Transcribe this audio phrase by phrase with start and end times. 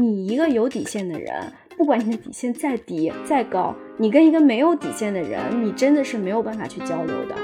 [0.00, 7.34] 你一个有底线的人，不管你的底线再低再高，你跟一个没有底线的人，你真的是没有办法去交流的。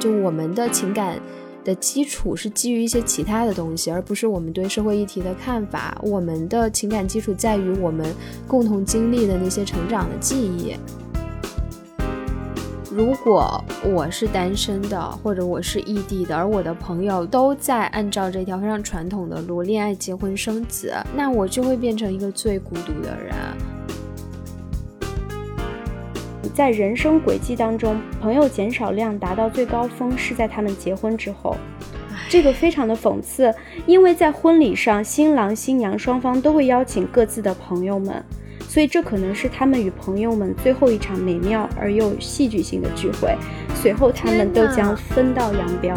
[0.00, 1.16] 就我们的情感
[1.62, 5.96] 的基础是基于一些其他的东西，而不是我们对社会议题的看法。
[6.02, 8.12] 我们的情感基础在于我们
[8.48, 10.74] 共同经历的那些成长的记忆。
[12.96, 23.34] 如果我是单身的，或者我是异地的，而我的朋友都在按照这条非常传统的路，恋爱、结婚、生子，那我就会变成一个最孤独的人。
[26.54, 31.56] 在人生轨迹当中，朋友减少量达到最高峰是在他们结婚之后，
[32.28, 33.52] 这个非常的讽刺，
[33.86, 38.24] 因为在婚礼上，新郎新娘双方都会邀请各自的朋友们。
[38.74, 43.32] 所以这可能是他们与朋友们最后一场美妙而又戏剧性的聚会，
[43.72, 45.94] 随后他们都将分道扬镳。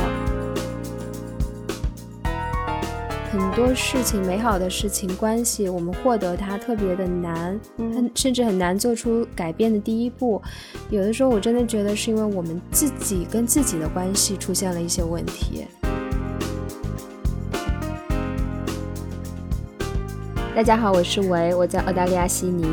[3.31, 10.39] 很多事情，美好的事情、关系，我们获得它特别的难，嗯，甚至很难做出改变的第一步。
[10.91, 15.65] 有的时候，我真的觉得是因为我们自己跟自己的关系出现了一些问题。
[20.57, 22.65] 大家好，我是维，我在澳大利亚悉尼。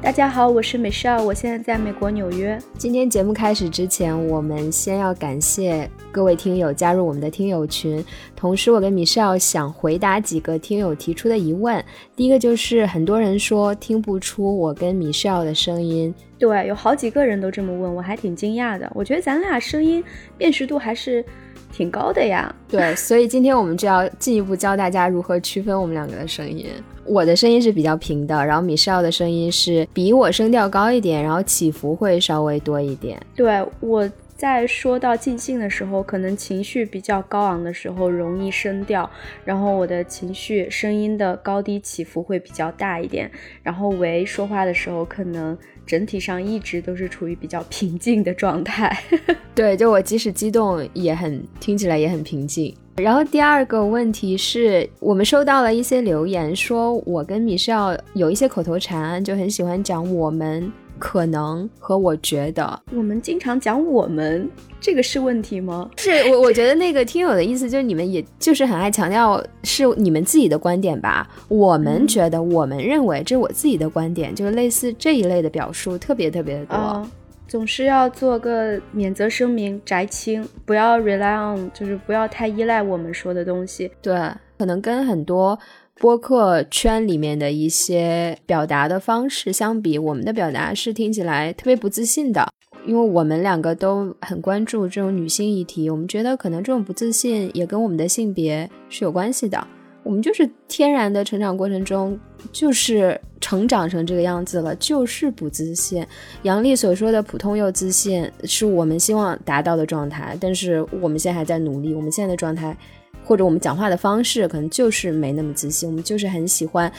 [0.00, 2.56] 大家好，我是 Michelle，我现在在美国纽约。
[2.78, 8.04] 今天节目开始之前，我们先要感谢各位听友加入我们的听友群。
[8.36, 11.84] 同时，我跟 Michelle 想回答几个听友提出的疑问。
[12.14, 18.88] 第一个就是很多人说听不出我跟 Michelle 的声音，对，有好几个人都这么问，我还挺惊讶的。
[18.94, 20.04] 我觉得咱俩声音
[20.38, 21.24] 辨识度还是。
[21.72, 26.66] 挺高的呀，对，所以今天我们就要进一步教大家如何区分我们两个的声音。
[27.04, 33.20] 我的声音是比较平的，然后米少的声音是比我声调高一点，然后起伏会稍微多一点。
[33.34, 39.08] 对，我在说到尽兴的时候，可能情绪比较高昂的时候容易声调，
[39.44, 43.30] 然后我的情绪声音的高低起伏会比较大一点。
[43.62, 45.56] 然后为说话的时候可能。
[45.86, 48.96] 整体上一直都是处于比较平静的状态，
[49.54, 52.74] 对，就我即使激动也很听起来也很平静。
[52.96, 60.70] 然后第二个问题是我们收到了一些留言，说我跟米少有一些口头禅，就很喜欢讲我们。
[61.02, 64.48] 可能和我觉得，我们经常讲我们，
[64.80, 65.90] 这个是问题吗？
[65.96, 71.28] 是我我觉得那个听友的意思就是你们也就是很爱强调是你们自己的观点吧。
[71.48, 77.08] 我们觉得，我们认为这是我自己的观点，就是类似这一类的表述特别特别的多。
[77.48, 83.90] 总是要做个免责声明，摘清，不要 rely on，就是不要太依赖我们说的东西。
[84.00, 84.14] 对，
[84.56, 85.58] 可能跟很多。
[86.02, 92.52] 播客圈里面的一些表达的方式相比，我们的表达是听起来特别不自信的，
[92.84, 99.64] 因为我们两个都很关注这种女性议题，我们觉得可能这种不自信也跟我们的性别是有关系的。
[100.02, 102.18] 我们就是天然的成长过程中
[102.50, 106.04] 就是成长成这个样子了，就是不自信。
[106.42, 112.76] 杨丽所说的普通又自信，是我们希望达到的状态，但是我们现在还在努力，我们现在的状态。
[113.24, 116.90] 或者我们讲话的方式可能就是没那么自信，我们就是很喜欢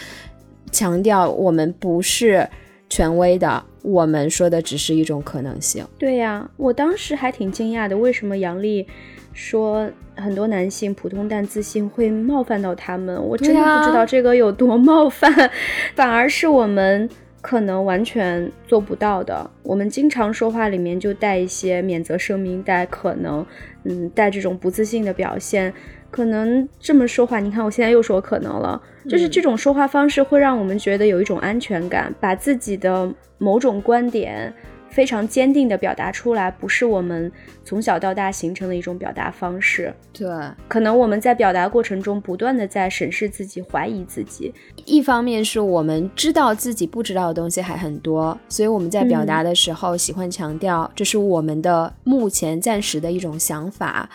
[0.71, 2.47] 强调我们不是
[2.89, 5.85] 权威的，我们说的只是一种可能性。
[5.97, 8.87] 对呀，我当时还挺惊讶的，为什么杨丽
[9.33, 13.15] 说很多男性普通但自信会冒犯到他们？
[13.21, 15.51] 我真的不知道这个有多冒犯，
[15.95, 17.09] 反而是我们
[17.41, 19.49] 可能完全做不到的。
[19.63, 23.45] 我们经常说话里面就带一些免责声明，带可能，
[23.85, 25.73] 嗯，带这种不自信的表现。
[26.13, 28.79] 可能这么说话，你看我现在又说可能了，
[29.09, 34.53] 就是这种说话方式会让我们觉得有一种安全感，把自己的某种观点
[34.91, 37.31] 非常坚定地表达出来，不是我们
[37.65, 39.91] 从小到大形成的一种表达方式。
[40.13, 40.27] 对，
[40.67, 44.53] 可能我们在表达过程中不断的在审视自己、怀疑自己。
[44.85, 54.07] 一方面是我们知道自己不知道的东西还很多，所以我们在表达的时候喜欢强调，这是我们的目前暂时的一种想法。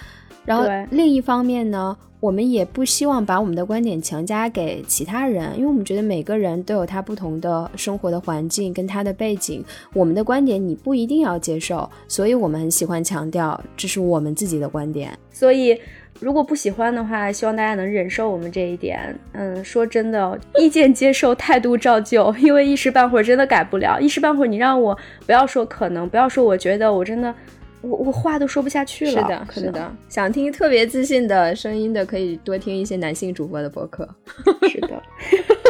[0.48, 9.62] 然后另一方面呢，我们也不希望把我们的观点强加给其他人，因为我们觉得每个人都有他不同的生活的环境跟他的背景，
[9.92, 15.16] 我们的观点你不一定要接受，所以我们很喜欢强调这是我们自己的观点。
[15.30, 15.78] 所以
[16.18, 19.14] 如果不喜欢的话，希望大家能忍受我们这一点。
[19.32, 24.00] 嗯，说真的，意见接受，态度照旧，因为一时半会儿真的改不了。
[24.00, 27.32] 一时半会儿你让我不要说可能，不要说我觉得，我真的。
[27.80, 29.96] 我我话都说不下去了，是的，是的。
[30.08, 34.08] 想听特别自信的声音的，可以多听一些男性主播的博客。
[34.68, 35.02] 是的，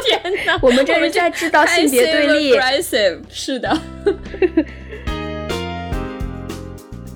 [0.04, 2.54] 天哪， 我们这是在制造性别对立。
[3.28, 3.78] 是的。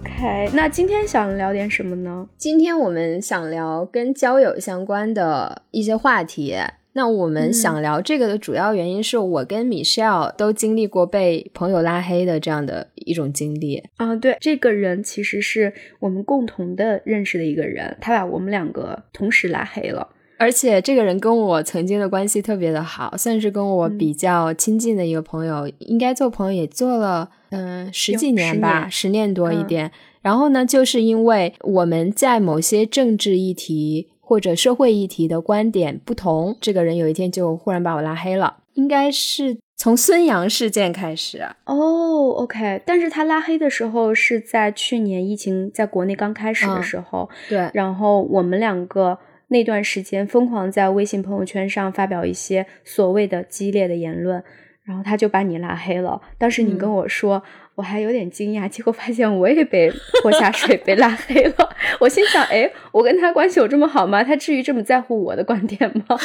[0.05, 2.29] OK，那今天想聊点什么呢？
[2.37, 6.55] 今天我们想聊跟交友相关的一些话题。
[6.95, 14.15] 那我们想聊这个的主要原因是我跟 Michelle 都经历过被朋友拉黑的这样的一种经历啊。
[14.15, 20.09] 对，这个人其实是我们共同的认识的一个人，他把我们两个同时拉黑了。
[20.39, 29.93] 而且这个人跟我曾经的关系特别的好，算是跟我比较亲近的一个朋友，应该做朋友也做了嗯十几年吧，十年多一点。
[30.21, 38.57] 然后呢，就是因为我们在某些政治议题或者社会议题的观点不同，这个人有一天就忽然把我拉黑了。
[38.73, 42.81] 应该是从孙杨事件开始哦，OK。
[42.87, 47.71] 但是他拉黑的时候是在去年疫情在国内刚开始的时候，对。
[47.75, 49.19] 然后我们两个。
[49.49, 54.43] 那段时间疯狂在微信朋友圈上发表一些所谓的激烈的言论，
[54.83, 56.23] 然后他就把你拉黑了。
[56.39, 57.43] 当时你跟我说，
[57.75, 59.91] 我还有点惊讶，结果发现我也被
[60.21, 61.77] 拖下水被拉黑了。
[62.01, 64.23] 我心想，哎，我跟他关系有这么好吗？
[64.23, 66.19] 他至于这么在乎我的观点吗？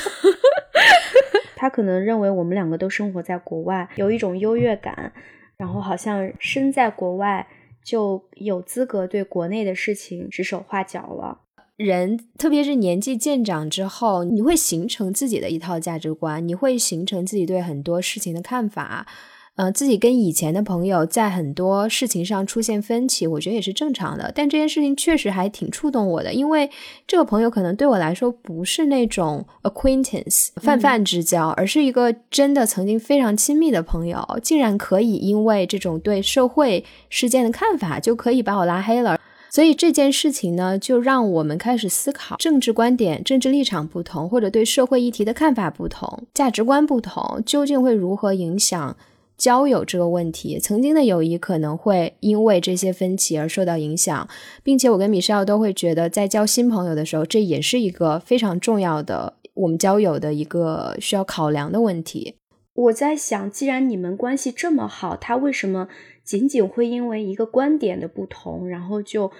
[1.56, 5.14] 他可能认为我们两个都生活在国外，有一种优越感，
[5.58, 7.48] 然后好像身在国外
[7.84, 11.40] 就有资格对国内的事情指手画脚了。
[11.78, 19.08] 人，特别是年纪渐长之后，你会形成自己的一套价值观，你会形成自己对很多事情的看法。
[19.57, 24.31] 嗯，自己跟以前的朋友在很多事情上出现分歧，我觉得也是正常的。
[24.36, 26.69] 但这件事情确实还挺触动我的，因为
[27.07, 39.19] 这个朋友可能对我来说不是那种 acquaintance 泛泛之交，而是一个真的曾经非常亲密的朋友，竟然可以因为这种对社会事件的看法，就可以把我拉黑了。
[39.50, 48.95] 所以这件事情呢，就让我们开始思考：政治观点、政治立场不同，或者对社会议题的看法不同、价值观不同，究竟会如何影响
[49.38, 50.57] 交友这个问题？
[50.57, 54.28] 曾经的友谊可能会因为这些分歧而受到影响，
[54.63, 62.36] 并且我跟米少都会觉得，在交新朋友的时候，这也是一个非常重要的我们交友的一个需要考量的问题。
[62.74, 65.88] 我在想，既然你们关系这么好，他为什么？
[66.24, 69.31] 仅仅会因为一个观点的不同，然后就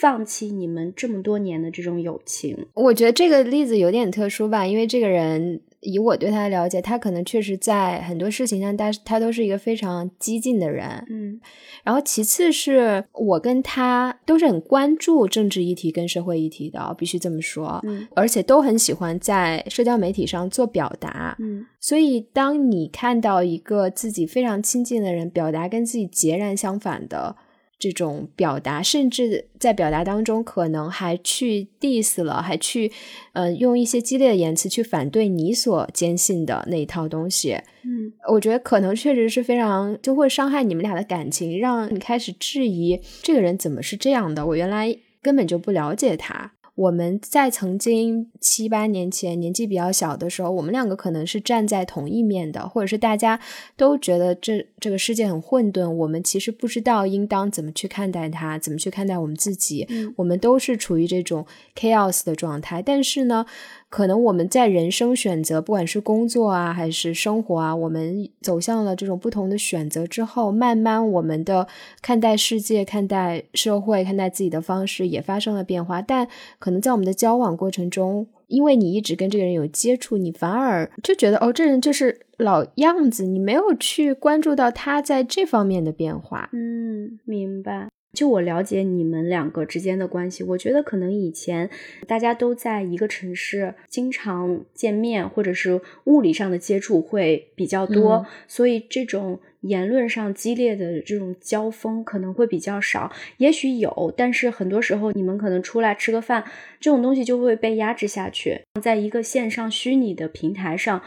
[0.00, 2.66] 放弃你们这么多年的这种友情？
[2.74, 5.60] 我觉得这个例子有点特殊吧，因为这个人。
[5.84, 11.06] 以我对他的了解，他可能确实在很多事情上，但是他都是一个非常激进的人。
[11.08, 11.40] 嗯，
[11.84, 17.80] 然后其次是我跟他都是很关注政治议题跟社会议题的，必须这么说。
[17.84, 21.36] 嗯，而且都很喜欢在社交媒体上做表达。
[21.38, 27.36] 嗯，所以当你看到一个自己非常亲近的人表达跟自己截然相反的。
[27.78, 32.90] 这种表达，甚至在表达当中，可能还去 diss 了，还去，
[33.32, 37.52] 呃，用一些激烈的言辞去反对你所坚信的那一套东西。
[37.82, 44.46] 嗯，我觉得可能确实是非常就会伤害你们俩的感情，让你开始质疑这个人怎么是这样的。
[44.46, 46.53] 我原来根本就不了解他。
[46.74, 53.38] 我们在曾经七八年前年纪比较小的时候，我们两个可能是站在同一面的，或者是大家
[53.76, 59.86] 都觉得这这个世界很混沌，我们其实不知道应当怎么去看待它，怎么去看待我们自己，
[60.16, 62.82] 我们都是处于这种 chaos 的状态。
[62.82, 63.46] 但是呢。
[63.94, 71.68] 可能我们在人生选择，不管是工作啊，还是生活啊，我们走向了这种不同的选择之后，慢慢我们的
[72.02, 76.02] 看待世界、看待社会、看待自己的方式也发生了变化。
[76.02, 76.26] 但
[76.58, 86.50] 可能在我们的交往过程中，因为你一直跟这个人有接触，你反而就觉得哦，这人就是老样子，你没有去关注到他在这方面的变化。
[86.52, 87.93] 嗯，明白。
[88.14, 91.68] 就我了解你们两个之间的关系，我觉得可能以前
[92.06, 103.10] 大家都在一个城市，经常见面，或者是物理上的接触会比较多，所以这种言论上激烈的这种交锋可能会比较少。
[103.38, 106.44] 也许有，但是很多时候你们可能出来吃个饭，
[106.78, 108.60] 这种东西就会被压制下去。
[108.80, 111.02] 在一个线上虚拟的平台上，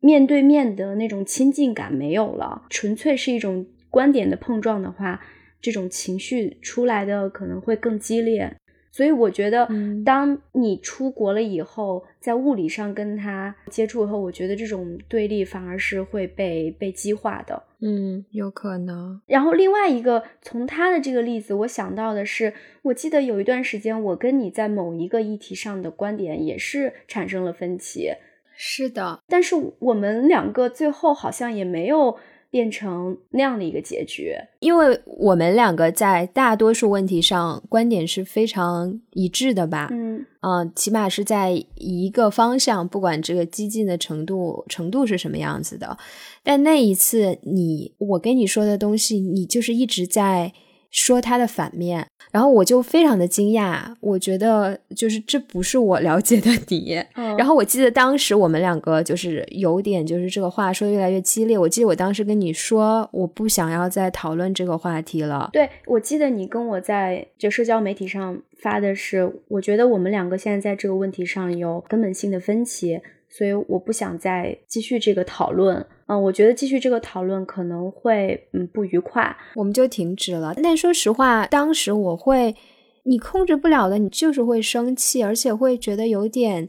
[0.00, 5.20] 面对面的那种亲近感没有了，纯粹是一种观点的碰撞的话。
[5.60, 8.56] 这种情绪出来的可能会更激烈，
[8.92, 9.68] 所以我觉得，
[10.04, 17.62] 当你出国了以后，在物理上跟他接触以后，我觉得这种对立反而是会被被激化的。
[17.80, 19.20] 嗯，有可能。
[19.26, 28.10] 然后另外一个，从他的这个例子，我想到的是，我记得有一段时间，我跟你在某一个议题上的观点也是产生了分歧。
[28.56, 32.16] 是的，但是我们两个最后好像也没有。
[32.50, 39.88] 变成那样的一个结局，因为我们两个在大多数问题上观点是非常一致的吧？
[39.90, 45.98] 嗯，啊，起码是在一个方向，不管这个激进的程度程度是什么样子的。
[46.42, 50.52] 但那一次，你我跟你说的东西，你就是一直在
[50.90, 56.98] 说他的反面，然后我就非常的惊讶，我觉得就是这不是我了解的你。
[57.36, 61.58] 然后我记得当时我们两个就是有点就是这个话说的越来越激烈。
[61.58, 65.50] 我记得我当时跟你说，我不想要再讨论这个话题了。
[65.52, 73.00] 对，我记得你跟我在就社交媒体上发的是，我觉得我们两个现在在这个问题上有根本性的分歧。
[73.38, 80.52] 所以我不想再继续这个讨论，嗯，我觉得继续这个讨论可能会嗯不愉快，我们就停止了。
[80.60, 82.56] 但说实话，当时我会，
[83.04, 86.68] 你控制不了的，你就是会生气，而且会觉得有点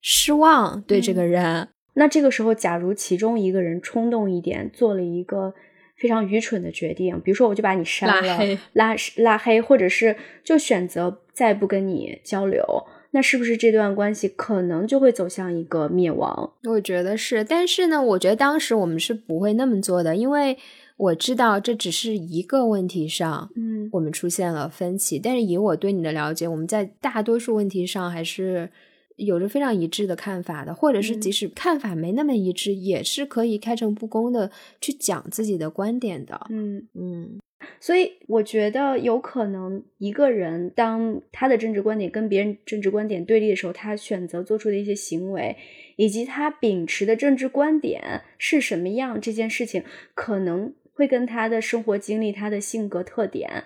[0.00, 1.70] 失望对这个人。
[1.94, 5.52] 那这个时候，假如其中一个人冲动一点，做了一个
[6.00, 8.38] 非常愚蠢的决定，比如说我就把你删了、
[8.74, 12.64] 拉拉黑，或者是就选择再不跟你交流。
[13.16, 16.52] 那是不是这段关系可能就会走向一个灭亡？
[16.64, 20.58] 我觉得是，但是呢，我觉得当时我们是不会那么做的，因为
[20.98, 25.18] 我知道这只是一个问题上，嗯，我们出现了分歧。
[25.18, 28.68] 但是以我对你的了解，我们在大多数问题上还是
[29.16, 36.38] 有着非常一致的看法的，或者是即使看法没那么一致，也是可以开诚布公的去讲自己的观点的。
[36.50, 37.38] 嗯嗯。
[37.80, 45.56] 所以我觉得有可能一个人当他的政治观点跟别人政治观点对立的时候，他选择做出的一些行为，
[45.96, 53.64] 以及他秉持的政治观点是什么样，这件事情可能会跟他的生活经历、他的性格特点。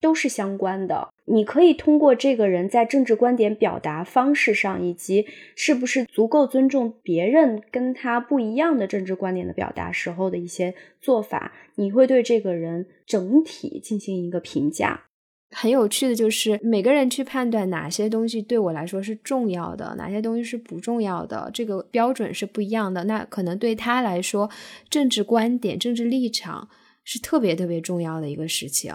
[0.00, 1.08] 都是相关的。
[1.26, 15.04] 你可以通过这个人在政治观点表达方式上，以及是不是足够尊重别人跟他不一样的政治观点的表达时候的一些做法，你会对这个人整体进行一个评价。
[15.52, 23.02] 很有趣的就是，每个人去判断哪些东西对我来说是重要的，哪些东西是不重要的，这个标准是不一样的。
[23.04, 24.48] 那可能对他来说，
[24.88, 26.68] 政治观点、政治立场
[27.02, 28.94] 是特别特别重要的一个事情。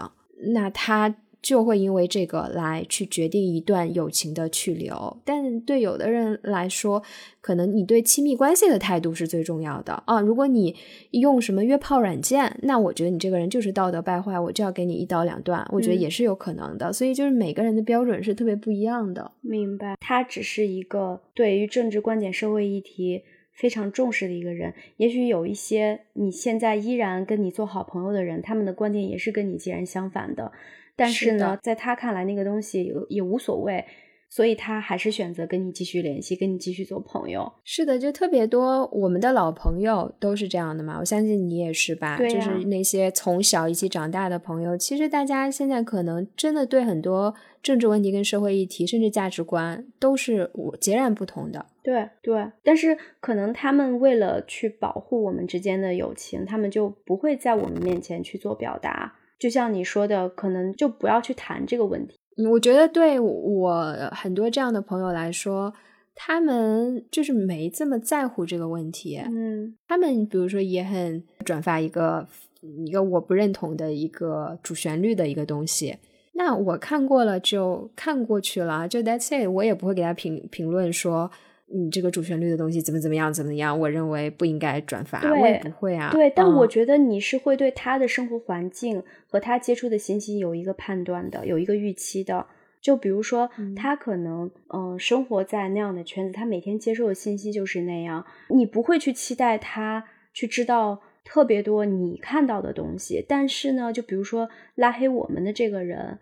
[0.52, 7.00] 那他就会因为这个来去决定一段友情的去留，但对有的人来说，
[7.40, 10.20] 可能你对亲密关系的态度是最重要的啊。
[10.20, 10.74] 如果你
[11.12, 15.64] 用什么约炮软件，那我觉得你这个人就是道德败坏，我就要给你一刀两断。
[15.70, 19.30] 我觉得也是有可能的，所以就是每个人的标准是特别不一样的。
[19.40, 23.22] 明白，他只是一个对于政治观点、社会议题。
[23.56, 30.52] 非常重视的一个人，也许有一些你现在依然跟你做好朋友的人，他们的观点也是跟你截然相反的，
[30.94, 33.84] 但是呢，在他看来那个东西也也无所谓。
[34.28, 37.50] 所以他还是选择跟你继续联系，跟你继续做朋友。
[37.62, 40.98] 是的，就特别多我们的老朋友都是这样的嘛。
[40.98, 42.18] 我相信你也是吧？
[42.18, 44.76] 对，就是那些从小一起长大的朋友。
[44.76, 47.32] 其实大家现在可能真的对很多
[47.66, 51.66] 政治问题、跟社会议题，甚至价值观都是我截然不同的。
[51.82, 59.16] 对对，但是可能他们为了去保护我们之间的友情，他们就不会在我们面前去做表达。
[59.36, 62.14] 就像你说的，可能就不要去谈这个问题。
[62.48, 65.74] 我觉得对我很多这样的朋友来说，
[66.14, 69.16] 他们就是没这么在乎这个问题。
[69.16, 72.28] 嗯，他们比如说也很转发一个
[72.60, 75.96] 一个我不认同的一个主旋律的一个东西，
[76.36, 81.30] 那我看过了就看过去了，就 That's it，我也不会给他评评论说。
[81.68, 83.76] 你这个主旋律的东西怎么怎么样怎么样？
[83.76, 86.10] 我认为不应该转发，我也不会啊。
[86.12, 92.46] 对，但我觉得你是会对他的生活环境和他接触的信息有一个判断的，有一个预期的。
[92.80, 103.22] 就比如说，他可能嗯生活在那样的圈子，他每天接受的信息就是那样，你不会去期待他去知道特别多你看到的东西。
[103.28, 106.18] 但是呢，就比如说拉黑我们的这个人。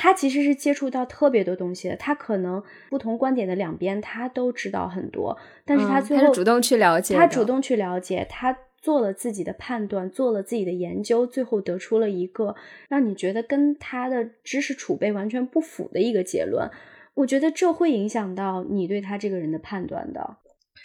[0.00, 12.54] 他其实是接触到特别多东西的，他可能不同观点的两边他都知道很多，但是他最后主动去了解，他主动去了解，他做了自己的判断，做了自己的研究，最后得出了一个
[12.88, 16.70] 让你觉得跟他的知识储备完全不符的一个结论。
[17.14, 20.36] 我觉得这会影响到你对他这个人的判断的。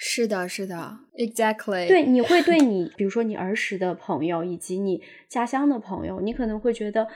[0.05, 1.87] 是的，是的，exactly。
[1.87, 7.07] 对，你会对你，比如说你儿时的朋友以及你家乡的朋友，你可能会觉得。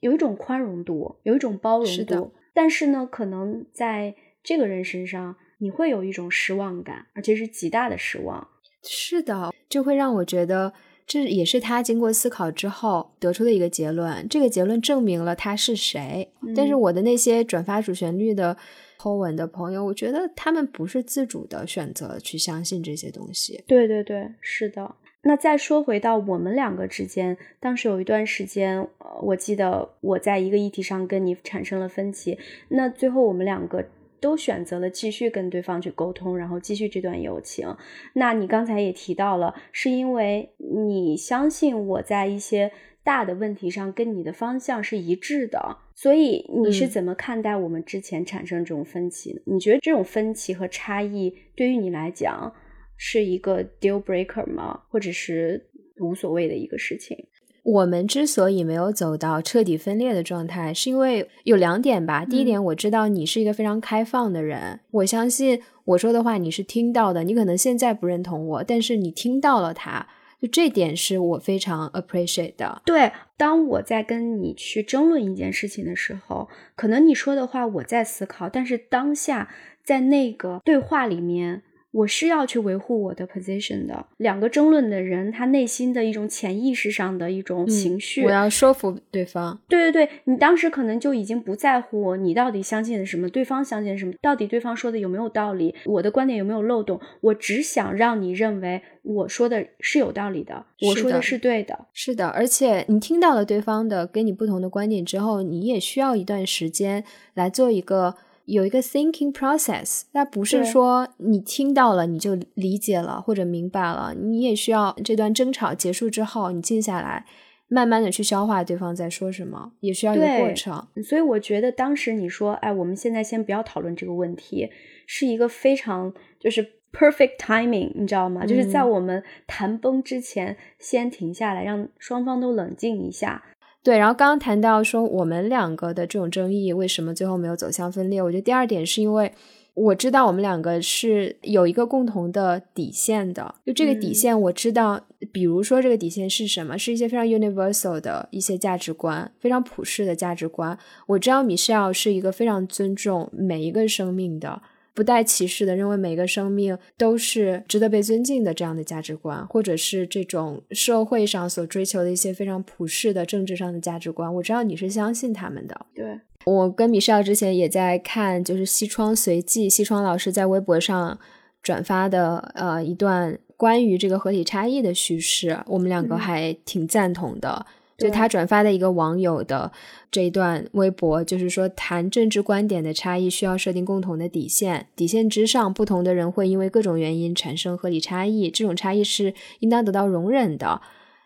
[0.00, 8.46] 有一种宽容度，有一种包容度，但是呢，可能在这个人身上，你会有一种失望感，而且是极大的失望。
[8.84, 10.74] 是的，就会让我觉得
[11.06, 14.28] 这也是他经过思考之后得出的一个结论。
[14.28, 16.30] 这个结论证明了他是谁。
[16.54, 18.58] 但是我的那些转发主旋律的
[18.98, 23.62] po 文的朋友，我觉得他们不是自主的选择去相信这些东西。
[23.66, 24.94] 对对对，是的。
[25.22, 28.86] 那再说回到我们两个之间，当时有一段时间，
[29.22, 32.38] 我记得我在一个议题上跟你产生了分歧，
[32.68, 33.84] 那最后我们两个
[34.20, 37.76] 都选择了继续跟对方去沟通，然后继续这段友情。
[38.12, 42.70] 那你刚才也提到了，是因为你相信我在一些
[43.06, 45.78] 大的问题上跟你的方向是一致的。
[45.94, 49.40] 所以你是怎么看待我们之前产生这种分歧？
[49.46, 52.52] 你觉得这种分歧和差异对于你来讲
[52.98, 54.80] 是一个 deal breaker 吗？
[54.90, 55.68] 或者是
[56.00, 57.16] 无所谓的一个事情？
[57.62, 62.24] 我们之所以没有走到彻底分裂的状态，是因为有两点吧。
[62.24, 67.24] 第一点，我知道你是一个非常开放的人，我相信我说的话你是听到的。
[67.24, 70.06] 你可能现在不认同我，但是你听到了它，
[70.40, 72.82] 就这点是我非常 appreciate 的。
[72.84, 79.48] 对，当我在跟你去争论一件事情的时候，可能你说的话我在思考，但是当下
[79.82, 81.62] 在那个对话里面。
[81.96, 84.06] 我是要去维护我的 position 的。
[84.18, 89.58] 两个争论的人，他内心的一种潜意识上的一种情绪，我要说服对方。
[89.66, 97.00] 对对对，你当时可能就已经不在乎你到底相信的什么，对方相信什么，到底对方说的有没有道理，我的观点有没有漏洞。
[97.22, 101.86] 我只想让你认为我说的是有道理的，我说的是对的。
[101.94, 108.16] 是的，而且你听到了对方的跟你不同的观点之后，你也需要一段时间来做一个。
[108.46, 117.26] 有一个 thinking process，那不是说你听到了你就理解了或者明白了，你也需要这段争吵结束之后，你静下来，
[117.68, 120.86] 慢慢的去消化对方在说什么，也需要一个过程。
[121.04, 124.68] 所以我觉得当时你说，哎，我们现在先不要讨论这个问题，
[125.06, 128.46] 是一个非常就是 perfect timing，你知道吗？
[128.46, 133.42] 就是在我们谈崩之前，先停下来，让双方都冷静一下。
[133.86, 138.20] 对，然后刚刚谈到说我们两个的这种争议为什么最后没有走向分裂？
[138.20, 139.30] 我觉得第二点是因为
[139.74, 145.00] 我知道我们两个是有一个共同的底线的，就这个底线我知道，
[145.30, 146.76] 比如说这个底线是什么？
[146.76, 150.76] 是一些非常 universal 的一些价值观，非常普世的价值观。
[151.06, 154.62] 我知道米歇尔是一个非常尊重每一个生命的。
[154.96, 165.86] 不带歧视的认为每个生命都是值得被尊敬的这样的价值观，或者是这种社会上所追求的一些非常普世的政治上的价值观，我知道你是相信他们的。
[165.94, 171.18] 对我跟米少之前也在看，就是西窗随记，西窗老师在微博上
[171.62, 177.66] 转发的呃一段关于这个合体差异的叙事，我们两个还挺赞同的。
[177.98, 179.72] 就他转发的一个网友的
[180.10, 190.82] 这一段微博，就是说谈政治观点的差异需要设定共同的底线，底线之上，不同的人会因为各种原因产生合理差异，这种差异是应当得到容忍的。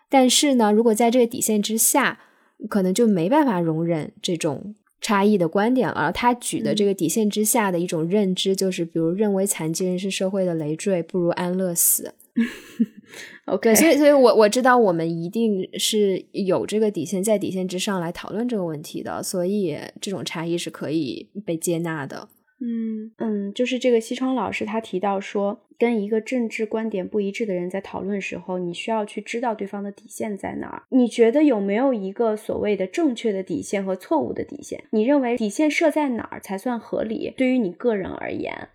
[0.09, 2.19] 但是呢，如果在这个底线之下，
[2.69, 6.11] 可能就没办法容忍这种差异的观点了。
[6.11, 12.13] 他举的这个底线之下的一种认知，就是比如认为残疾人是社会的累赘，不如安乐死。
[13.45, 22.29] OK，所以，所以我我知道我们一定是有这个底线，在底线之上来讨论这个问题的，所以这种差异是可以被接纳的。
[22.63, 30.83] 嗯嗯，就是这个西窗老师他提到说，跟一个政治观点不一致的人在讨论时候，你需要去知道对方的底线在哪儿。
[30.89, 34.83] 你觉得有没有一个所谓的正确的底线和错误的底线？
[34.91, 37.33] 你认为底线设在哪儿才算合理？
[37.35, 38.69] 对于你个人而言？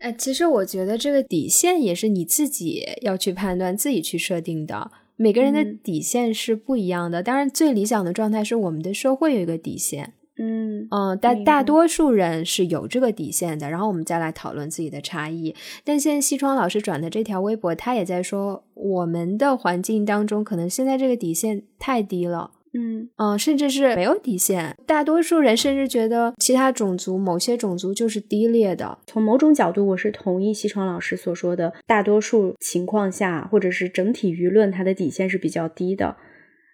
[0.00, 4.90] 哎，其实我觉得这个底线也是你自己要去判断、自己去设定的。
[5.16, 7.22] 每个人的底线是不一样的。
[7.22, 10.14] 当然，最理想的状态是我们的社会有一个底线。
[10.38, 13.68] 嗯嗯，但大多数人是有这个底线的。
[13.68, 15.54] 然后我们再来讨论自己的差异。
[15.84, 22.52] 但现在西窗老师转的这条微博，他也在说，我们的环境当中，可能现在这个底线太低了。
[22.72, 24.76] 嗯嗯，甚至是没有底线。
[24.86, 28.98] 大多数人甚至觉得其他种族、某些种族就是低劣的。
[29.06, 36.16] 从某种角度，我是同意西窗老师所说的，大多数情况下，或者是整体舆论，它的底线是比较低的。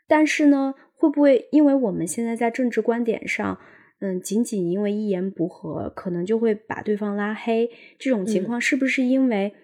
[0.07, 3.59] 但是呢，会不会因为我们现在在政治观点上，
[4.01, 7.71] 嗯，仅仅因为一言不合，可能就会把对方拉黑？
[7.99, 9.55] 这种情况是不是因为？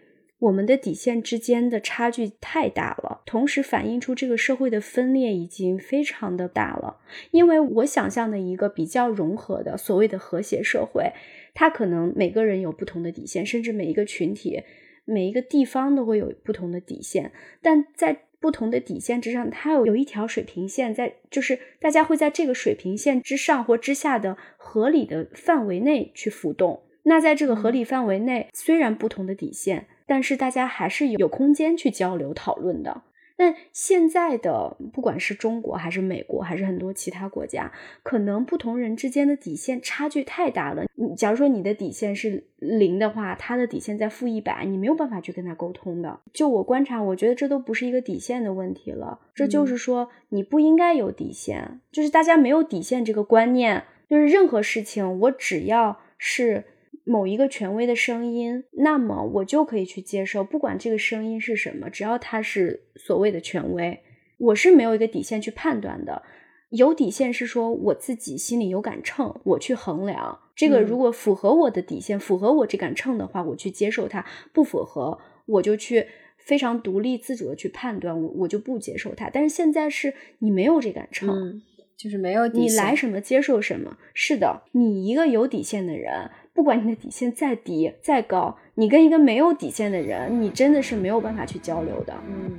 [0.43, 6.99] 我们的底线之间的差距太大了，同时反映出这个社会的分裂已经非常的大了。
[7.31, 11.13] 因为我想象的一个比较融合的所谓的和谐社会，
[11.55, 14.65] 它可能每个人有不同的底线，甚至每一个群体、
[15.05, 17.31] 每一个地方都会有不同的底线。
[17.63, 26.83] 但在不同的底线之上，它有有一条水平线，在就是大家会在这个水平线之上或之下的合理的范围内去浮动。
[27.05, 29.87] 那在这个合理范围内，虽然不同的底线。
[30.07, 33.03] 但是大家还是有空间去交流讨论的。
[33.35, 37.73] 但现在的不管是中国还是美国还是很多其他国家，
[38.05, 40.85] 可能不同人之间的底线差距太大了。
[40.95, 46.21] 你假如说你的底线是零的话，他的底线在负一百，你没有办法去跟他沟通的。
[46.33, 56.65] 就我观察，我觉得这都不是一个底线的问题了，这就是说你不应该有底线，就是大家没有底线这个观念，就是任何事情我只要是。
[57.05, 64.01] 某一个权威的声音，那么我就可以去接受，不管这个声音是什么，只要它是所谓的权威，
[64.39, 66.23] 我是没有一个底线去判断的。
[66.71, 74.25] 有底线是说我自己心里有杆秤，我去衡量这个，如果符合我的底线，符合我这杆秤的话，我去接受它；
[74.55, 76.07] 不符合，我就去
[76.39, 79.29] 非常独立自主的去判断，我我就不接受它。
[79.29, 81.61] 但是现在是你没有这杆秤，
[81.95, 83.99] 就是没有底你来什么接受什么。
[84.15, 92.15] 是的，你一个有底线的人，不管你的底线再低再高，你跟一个没有底线的人，你真的是没有办法去交流的。
[92.29, 92.53] 嗯，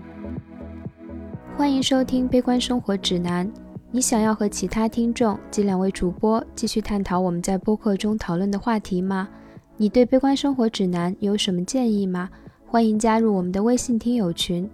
[1.56, 3.48] 欢迎收听《悲观生活指南》。
[3.92, 9.30] 你想要和其他听众及两位主播继续探讨我们在播客中讨论的话题吗？
[9.78, 12.32] 你对《悲观生活指南》有什么建议吗？
[12.66, 14.68] 欢迎加入我们的微信听友群，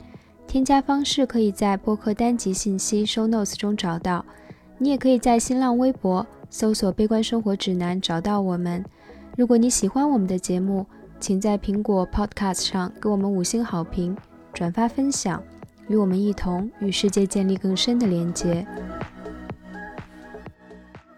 [0.47, 4.25] 添加方式可以在播客单集信息 show notes 中找到。
[4.77, 8.81] 你也可以在新浪微博搜索“悲观生活指南”找到我们。
[9.39, 10.85] 如果你喜欢我们的节目，
[11.17, 14.13] 请在苹果 Podcast 上给我们五星好评、
[14.51, 15.41] 转发分享。
[15.87, 18.67] 与我们一同与世界建立更深的连接。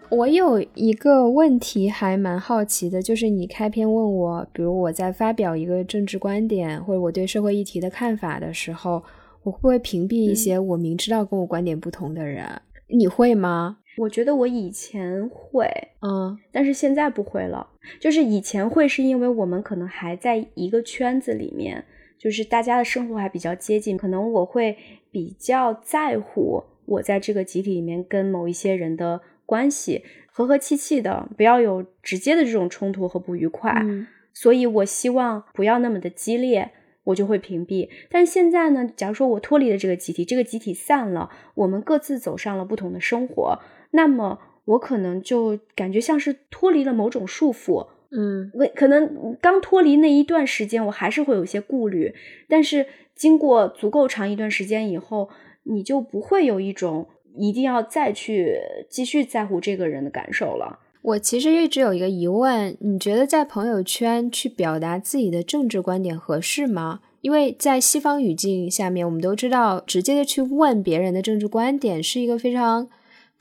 [0.08, 9.02] 我有一个问题还蛮好奇的，就是你开篇问我，比如我在发表一个政治观点或者我对社会议题的看法的时候，
[9.42, 12.62] 我会不会屏蔽一些我明知道跟我观点不同的人？
[12.86, 13.78] 你会吗？
[13.98, 15.66] 我觉得我以前会，
[16.00, 17.68] 嗯，但是现在不会了。
[18.00, 21.84] 就是以前会是因为我们可能还在一个圈子里面。
[22.18, 24.76] 就是大家的生活还比较接近，可能我会
[25.10, 33.84] 比较在乎我在这个集体里面跟某一些人的关系和和气气的，不要有直接的这种冲突和不愉快。
[34.32, 36.70] 所以我希望不要那么的激烈，
[37.02, 37.88] 我就会屏蔽。
[38.08, 43.58] 但是现在呢，假如说我脱离了这个集体，这个集体散了，我们各自走上了不同的生活，
[43.92, 47.86] 那么我可能就感觉像是脱离了某种束缚。
[48.14, 52.14] 嗯，我可能刚脱离那一段时间，我还是会有一些顾虑，
[52.46, 55.30] 但是经过足够长一段时间以后，
[55.62, 58.58] 你就不会有一种一定要再去
[58.90, 60.80] 继续在乎这个人的感受了。
[61.00, 67.00] 我其实一直有一个疑问，你觉得在朋友圈去表达自己的政治观点合适吗？
[67.22, 72.88] 因为在西方语境下面，我们都知道，直接的去问别人的政治观点是一个非常。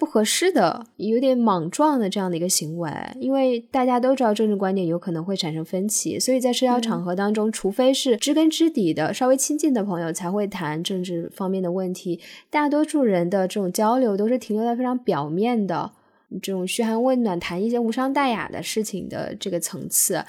[0.01, 15.91] 不合适的，有点莽撞的这样的一个行为，因为大家都知道政治观点有可能会产生分歧，所以在社交场合当中，除非是知根知底的、稍微亲近的朋友才会谈政治方面的问题，大多数人的这种交流都是停留在非常表面的。
[16.41, 20.23] 这种嘘寒问暖、谈一些无伤大雅的事情的这个层次，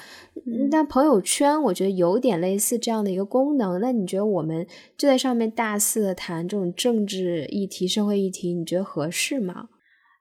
[0.69, 3.79] 但朋友圈我觉得有点类似这样的一个功能。
[3.79, 9.69] 那你觉得我们就在上面大肆的谈这种政治议题、社会议题，你觉得合适吗？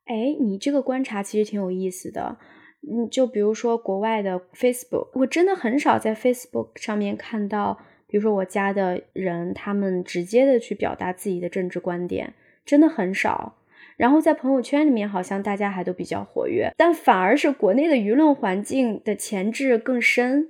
[0.04, 2.36] 哎，你这个观察其实挺有意思的。
[2.82, 13.56] 嗯，就比如说国外的 Facebook，我真的很少在 Facebook 上面看到，比如说我家的人他们直接的去表达自己的政治观点，真的很少。
[13.96, 20.48] 然后在朋友圈里面，好像大家还都比较活跃，但反而是国内的舆论环境的潜质更深。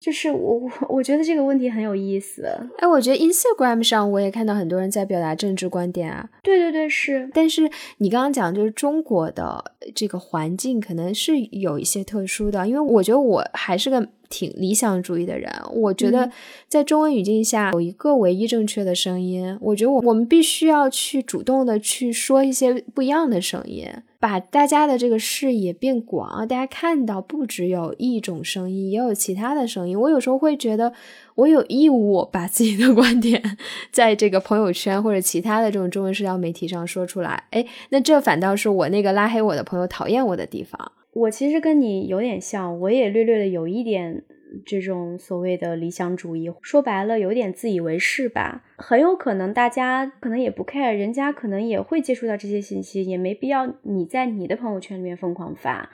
[0.00, 2.44] 就是我我 我觉得这个问题很有意思。
[2.78, 6.28] 哎，我觉得 Instagram 上我也看到很多人在表达政治观点啊。
[6.42, 7.28] 对对对，是。
[7.32, 14.08] 但是你刚刚讲就是中国的这个环境可能是有一些特殊的，因为我觉得我还是个。
[14.30, 16.30] 挺理想主义的人，我觉得
[16.68, 19.56] 在中文语境下有一个唯一正确的声音。
[19.58, 23.88] 我觉得我我们必须要去主动的去说一些不一样的声音，
[24.20, 29.98] 把大家的这个视野变广，大家看到不只有一种声音，也有其他的声音。
[29.98, 30.92] 我有时候会觉得
[31.36, 33.40] 我有义务把自己的观点
[33.92, 37.44] 在这个朋友圈或者其他的这种中文社交媒体上说出来。
[37.50, 40.92] 哎，那这反倒是我那个拉黑我的朋友讨厌我的地方。
[41.12, 44.24] 我其实跟你有点像，我也略略的有一点
[44.64, 48.64] 这种所谓的理想主义，说白了有点自以为是吧。
[48.76, 55.90] 很有可能大家可能也不 care，人家可能也会接触到这些信息，也没必要你在你的朋友圈里面疯狂发。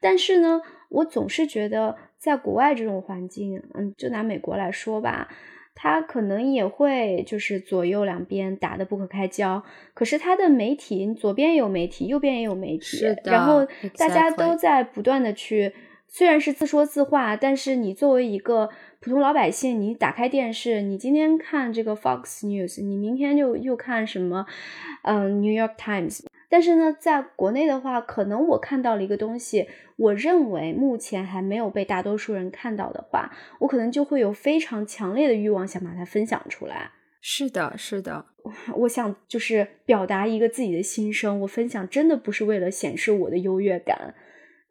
[0.00, 5.28] 但是呢，我总是觉得在国外这种环境，嗯，就拿美国来说吧。
[5.78, 13.66] 他可能也会就是左右两边打得不可开交，可是他的媒体左边有媒体，右边也有媒体，然后
[13.98, 15.70] 大家都在不断的去，
[16.16, 24.46] 虽然是自说自话，但是你作为一个普通老百姓，你打开电视，你今天看这个 Fox News，你明天就又看什么，
[25.02, 26.24] 嗯，New York Times。
[26.48, 36.92] 但是呢，在国内的话，可能我看到了一个东西，我认为目前还没有被大多数人看到的话，我可能就会有非常强烈的欲望想把它分享出来。
[37.20, 38.24] 是的，是的，
[38.78, 41.40] 我想就是表达一个自己的心声。
[41.40, 44.14] 我分享真的不是为了显示我的优越感，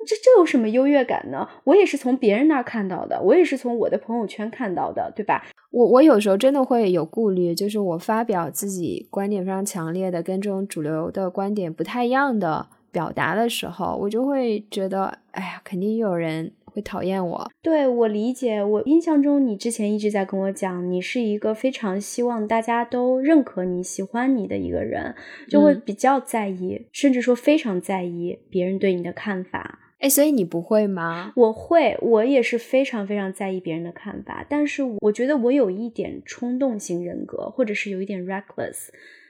[0.05, 1.47] 这这有什么优越感呢？
[1.63, 5.45] 我也是从别人那儿看到的，我也是从我的朋友圈看到的，对吧？
[5.71, 17.51] 我我有时候真的会有顾虑，就是我发表自己观点非常强烈的，跟这种主流的观点不太一样的表达的时候，我就会觉得，哎呀，肯定有人会讨厌我。
[17.61, 25.13] 对我理解，我印象中你之前一直在跟我讲，你是一个非常希望大家都认可你、喜欢你的一个人，
[25.49, 29.79] 就会比较在意，甚至说非常在意别人对你的看法。
[29.99, 31.33] 哎，所以你不会吗？
[31.35, 34.45] 我会，我也是非常非常在意别人的看法。
[34.47, 38.89] 但是我觉得我有一点冲动型人格，或者是有一点 reckless，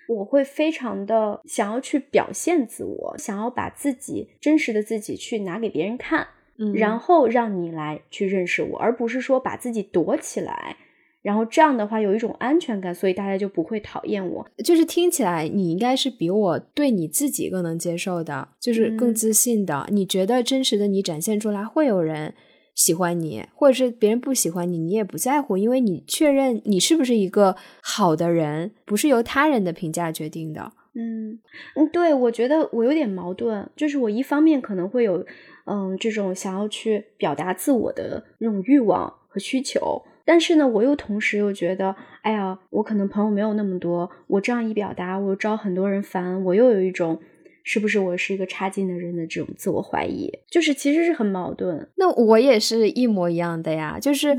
[0.10, 6.28] 我会非常的想要去表现自我，想要把自己真实的自己去拿给别人看，
[6.74, 10.78] 然后让你来去认识我，而不是说把自己躲起来。
[11.26, 14.48] 然后这样的话有一种安全感，所以大家就不会讨厌我。
[14.64, 19.88] 就是听起来你应该是比我对你自己更能接受的，就是更自信的。
[19.90, 22.36] 你觉得真实的你展现出来会有人
[22.76, 30.74] 喜欢你，或者是别人不喜欢你，你也不在乎，因为你确认你是不是一个好的人，不是由他人的评价决定的。
[30.94, 31.40] 嗯
[31.76, 35.26] 嗯，对，我觉得我有点矛盾，就是我一方面可能会有
[35.66, 40.04] 嗯这种想要去表达自我的那种欲望和需求。
[40.26, 47.20] 但是呢，我又同时又觉得，哎呀，我可能朋友没有那么多，我这样一表达，我招很多人烦，我又有一种
[47.64, 51.88] 是不是我是一个差劲的人的这种自我怀疑，就是其实是很矛盾。
[51.98, 54.36] 那我也是一模一样的呀，就是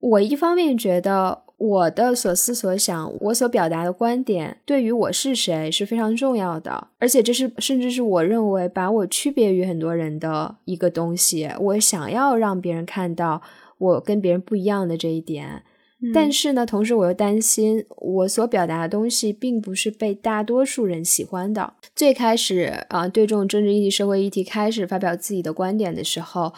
[0.00, 13.40] 我一方面觉得我的所思所想，我所表达的观点，对于我是谁是非常重要的，而且这是甚至是我认为把我区别于很多人的一个东西，我想要让别人看到。
[13.82, 15.64] 我跟别人不一样的这一点，
[16.14, 21.74] 但是呢，同时我又担心我所表达的东西并不是被大多数人喜欢的。
[21.94, 26.52] 最开始啊，对这种政治议题、社会议题开始发表自己的观点的时候，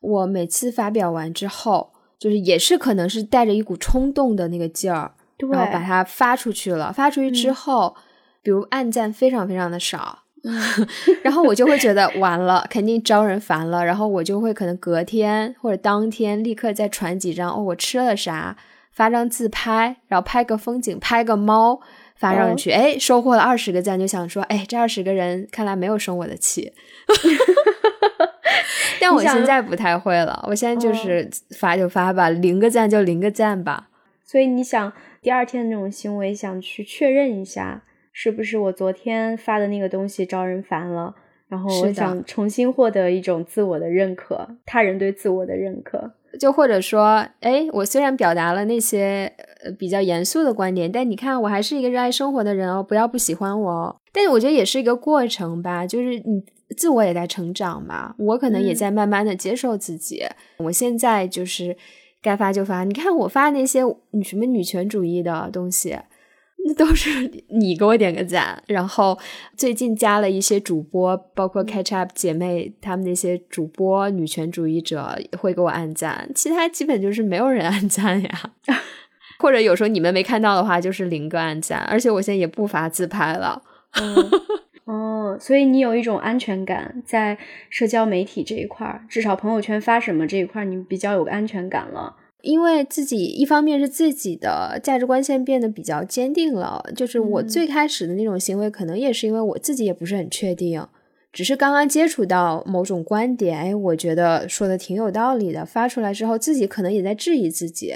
[0.00, 5.14] 我每次发表完之后，就是也是可能是带着一股冲动的那个劲儿，
[5.50, 6.92] 然后把它发出去了。
[6.92, 7.96] 发出去之后，
[8.42, 10.24] 比如暗赞非常非常的少。
[11.22, 13.84] 然后我就会觉得完了，肯定招人烦了。
[13.84, 18.56] 然后我就会可能隔天或者当天立刻再传几张哦，我吃了啥，
[18.92, 21.80] 发张自拍，然后拍个风景，拍个猫
[22.14, 26.72] 发上去，哎，收获了二十个赞，就想说，哎，这二十个人看来没有生我的气。
[29.00, 33.88] 但我现在不太会了，我现在就是发就发吧，零个赞就零个赞吧。
[34.24, 37.82] 所以你想第二天的那种行为，想去确认一下。
[38.20, 41.14] 是不是我昨天发的那个东西招人烦了？
[41.46, 46.10] 然后我想重新获得一种自我的认可，他人对自我的认可。
[46.40, 53.96] 就或者说，哎，我虽然表达了那些呃比较严肃的观点，但你看我还是一个热爱生活的人哦，不要不喜欢我哦。
[54.12, 56.42] 但是我觉得也是一个过程吧，就是你
[56.76, 60.24] 自我也在成长嘛，我可能也在慢慢的接受自己。
[60.56, 61.76] 我现在就是
[62.20, 65.96] 该发就发，你看我发那些女什么女权主义的东西。
[66.68, 67.08] 那 都是
[67.48, 69.18] 你给我点个赞，然后
[69.56, 78.52] 最近加了一些主播，包括 Catch Up 姐妹，他们那些主播女权主义者会给我按赞，其他基本就是没有人按赞呀。
[79.40, 81.78] 或者有时候你们没看到的话，就是零个按赞。
[81.84, 83.62] 而且我现在也不发自拍了。
[84.84, 87.38] 哦，所以你有一种安全感，在
[87.70, 92.16] 社交媒体这一块，至少朋友圈发什么这一块，你比较有安全感了。
[92.42, 100.86] 因为自己一方面是自己的价值观线变得比较坚定了，就是我最开始的那种行为，可能也是因为我自己也不是很确定，
[101.32, 107.88] 只是刚刚接触到某种观点，哎，我觉得说的挺有道理的，发出来之后，自己可能也在质疑自己，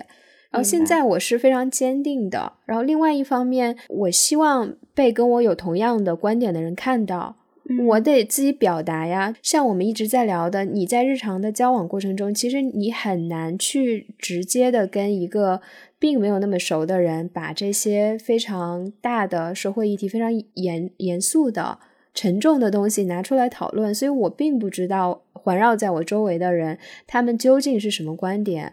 [0.51, 7.37] 然后现在我是非常坚定的，然后另外一方面，我希望被跟我有同样的观点的人看到。
[7.87, 15.61] 我得自己表达呀，像我们一直在聊的，你在日常的交往过程中，其实你很难去直接的跟一个
[15.98, 21.79] 并没有那么熟的人，把这些非常大的社会议题、非常严严肃的。
[22.14, 28.72] 沉重的东西拿出来讨论，所以我并不知道环绕在我周围的人他们究竟是什么观点。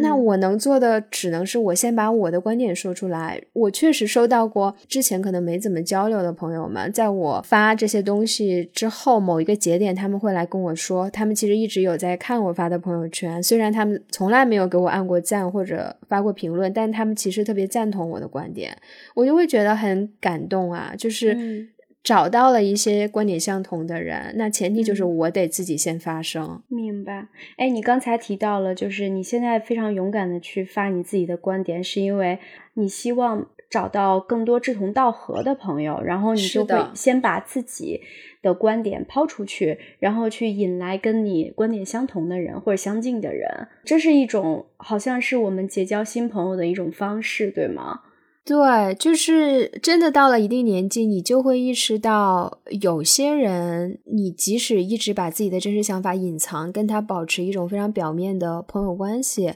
[0.00, 3.42] 那我能做的只能是我先把我的观点说出来。
[3.52, 18.76] 我确实收到过之前可能没怎么交流的朋友们，在我发这些东西之后某一个节点，他们会来跟我说，他们其实一直有在看我发的朋友圈，虽然他们从来没有给我按过赞或者发过评论，但他们其实特别赞同我的观点，
[19.14, 21.68] 我就会觉得很感动啊，就是。
[22.06, 26.62] 找到了一些观点相同的人，那前提就是我得自己先发声。
[26.68, 27.26] 明白？
[27.56, 32.38] 哎，你刚才提到了，就是你现在非常勇敢的去发你自己的观点，是因为
[32.74, 38.00] 你希望找到更多志同道合的朋友，然后你就会先把自己
[38.40, 43.66] 的观点抛出去，然后去引来跟你观点相同的人或者相近的人。
[43.84, 48.02] 这是一种好像是我们结交新朋友的一种方式，对吗？
[48.46, 59.54] 对，就是真的到了一定年纪，你就会意识到，有些人，你即使一直把自己的真实想法隐藏，跟他保持一种非常表面的朋友关系，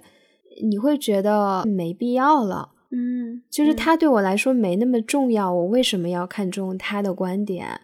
[0.65, 2.71] 你会觉得没必要了。
[2.91, 7.83] 嗯，就是他对我来说没那么重要，我为什么要看重他的观点？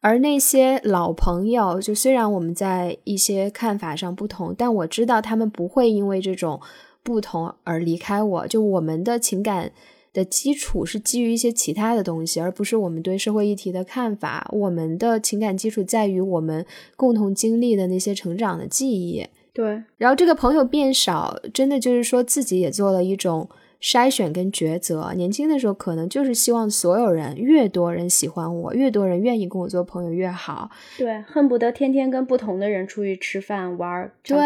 [0.00, 6.60] 而那些老朋友，就虽然我们在一些看法上不同，但我知道他们不会因为这种
[7.04, 8.48] 不同而离开我。
[8.48, 9.70] 就我们的情感。
[10.18, 14.50] 的基础是基于一些其他的东西，而不是我们对社会议题的看法。
[14.52, 19.24] 我们的情感基础在于我们共同经历的那些成长的记忆。
[19.52, 23.48] 对，然后这个朋友变少，真的就是说自己也做了一种。
[23.80, 30.68] 筛选跟抉择，年轻的时候可能就是希望所有人越多人喜欢我，越多人愿意跟我做朋友越好。
[30.96, 34.10] 对，恨不得天天跟不同的人出去吃饭玩。
[34.24, 34.36] 对，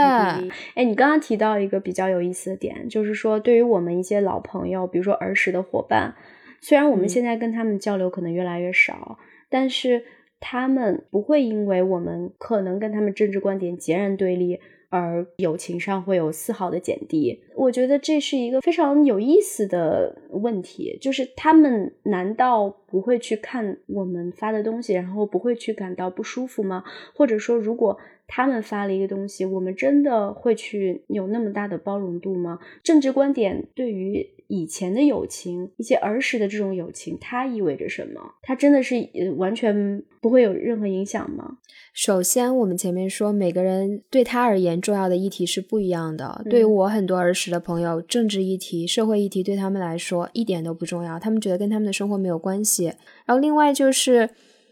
[0.75, 6.15] 哎，你刚刚提到一个比较有意思的点，就是说对于我们一些老朋友，比如说儿时的伙伴，
[6.61, 9.19] 虽然我们现在跟他们交流可能越来越少，
[9.49, 10.05] 但是
[10.41, 14.61] 他们不会因为我们可能跟他们政治观点截然对立。
[14.93, 26.85] 而友情上会有丝毫的减低，我觉得这是一个非常有意思的问题，就是他们难道不会去看我们发的东西，然后不会去感到不舒服吗？
[27.15, 32.59] 或者说，如果他们发了一个东西，我们真的会去有那么大的包容度吗？
[32.83, 38.21] 政治观点对于以前的友情，一些儿时的这种友情，它意味着什么？
[38.43, 38.95] 它真的是
[39.37, 41.59] 完全不会有任何影响吗？
[41.95, 46.43] 首先，我们前面说，每个人对他而言重要的议题是不一样的。
[46.49, 52.82] 对于我很多儿时的朋友，政治议题、社会议题对他们来说一点都不重要，他们觉得跟他们的生活没有关系。
[52.87, 54.29] 然后，另外就是，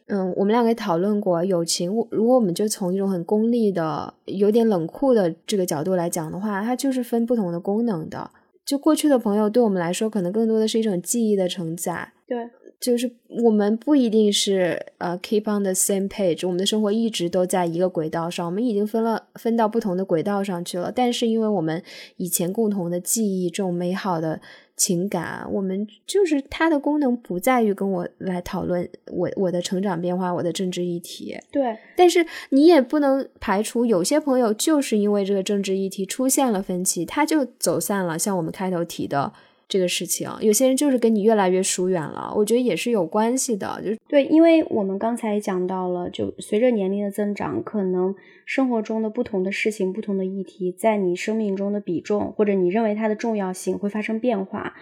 [0.07, 1.91] 嗯，我们两个也讨论过友情。
[2.11, 8.31] 如果我们就从一种很功利的、有点冷酷的这个角度来讲的话，它就是分不同的功能的。
[8.65, 12.13] 就过去的朋友对我们来说，可能更多的是一种记忆的承载。
[12.27, 12.51] 对。
[12.81, 13.13] 就是
[13.45, 20.91] 我们不一定是呃 keep on the same page，我们的生活一直都在一个轨道上，我们已经分了分到不同的轨道上去了。
[20.91, 21.83] 但是因为我们
[22.17, 24.41] 以前共同的记忆，这种美好的
[24.81, 31.37] 情感，我们就是它的功能不在于跟我来讨论我我的成长变化，我的政治议题。
[31.53, 38.19] 对，但是你也不能排除有些朋友就是因为这个政治议题出现了分歧，他就走散了。
[38.19, 39.35] 像我们开头提的。
[39.71, 43.81] 这个事情，有些人就是跟你越来越疏远了，我觉得也是有关系的。
[43.83, 48.13] 就对，因为我们刚才讲到了，就随着年龄的增长，可能
[48.45, 54.75] 生活中的不同的事情、不同的议题，在你生命中的比重或者你认为它的重要性会发生变化。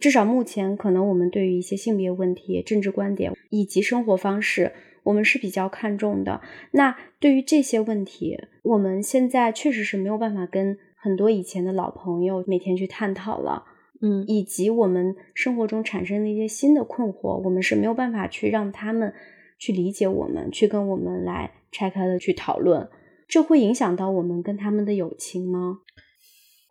[0.00, 6.40] 至少目前，可能我们对于一些性别问题、政治观点以及生活方式，我们是比较看重的。
[6.70, 13.64] 那对于这些问题，我们现在确实是没有办法跟很多以前的老朋友每天去探讨了。
[14.04, 19.14] 嗯，以及我们生活中产生的一些新的困惑，我们是没有办法去让他们
[19.60, 22.88] 去理解我们，去跟我们来拆开的去讨论，
[23.28, 25.78] 这会影响到我们跟他们的友情吗？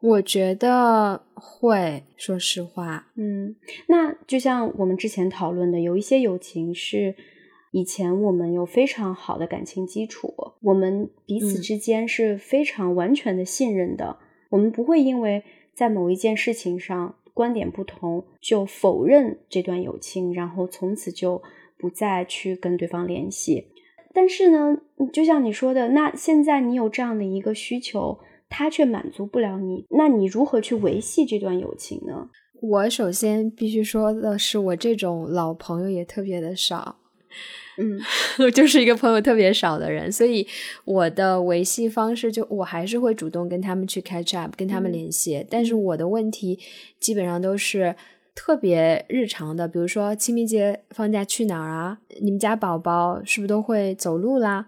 [0.02, 3.56] 我觉得会，说实话，嗯，
[3.88, 7.16] 那就像我们之前讨论的，有一些友情是
[7.72, 14.18] 以前我们有非常好的感情基础，我们彼此之间是非常完全的信任的，
[14.50, 17.16] 我们不会因为在某一件事情上。
[17.42, 21.42] 观点不同就否认这段友情，然后从此就
[21.76, 23.66] 不再去跟对方联系。
[24.14, 24.78] 但是呢，
[25.12, 32.30] 就像你说的，那现在你有这样的一个需求，他却满足不了你，那你如何去维系这段友情呢？
[32.62, 36.98] 我首先必须说的是，我这种老朋友也特别的少。
[37.78, 38.00] 嗯，
[38.40, 40.46] 我 就是一个朋友特别少的人，所以
[40.86, 45.46] 我的维系方式就我还是会主动跟他们去 catch up，跟他们联系。
[45.50, 46.60] 但是我的问题
[47.00, 47.96] 基本上都是
[48.36, 52.00] 特别日常的，比如说清明节放假去哪儿啊？
[52.22, 54.68] 你们家宝宝是不是都会走路啦？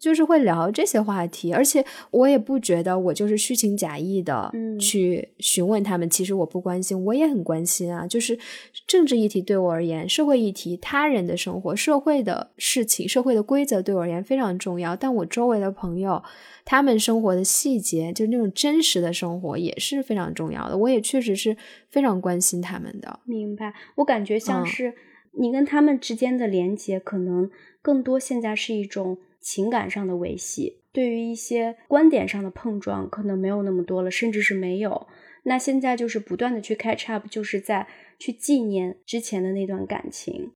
[0.00, 6.08] 就是会聊这些话题，而且我也不觉得我就是虚情假意的去询问他们。
[6.08, 8.06] 其实我不关心，我也很关心啊。
[8.06, 8.38] 就是
[8.86, 14.96] 政治议题对我而言，社会议题、他人的生活、社会的事情、社会的规则对我而言非常重要。
[14.96, 16.22] 但我周围的朋友，
[16.64, 20.78] 他们生活的细节，就是那种真实的生活，也是非常重要的。
[20.78, 21.54] 我也确实是
[21.90, 23.20] 非常关心他们的。
[23.24, 24.94] 明白，我感觉像是。
[25.38, 27.48] 你跟他们之间的连接，可能
[27.80, 30.78] 更多现在是一种情感上的维系。
[30.92, 35.06] 对于一些观点上的碰撞，可能没有那么多了，甚至是没有。
[35.44, 37.86] 那现在就是不断的去 catch up，就是在
[38.18, 40.52] 去纪念之前的那段感情。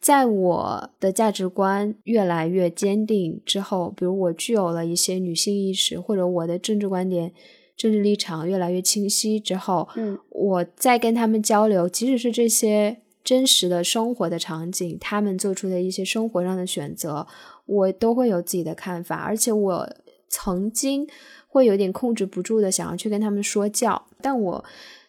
[0.00, 7.32] 在我的价值观越来越坚定之后，比如我具有了一些女性意识，或者我的政治观点、
[7.76, 17.26] 政治立场越来越清晰之后，嗯，我在跟他们交流，即使是这些真实的生活的场景，他们做出的一些生活上的选择，
[17.68, 19.88] 我都会有自己的看法，而且我
[20.28, 21.06] 曾经
[21.46, 24.64] 会有点控制不住的想要去跟他们说教，但我。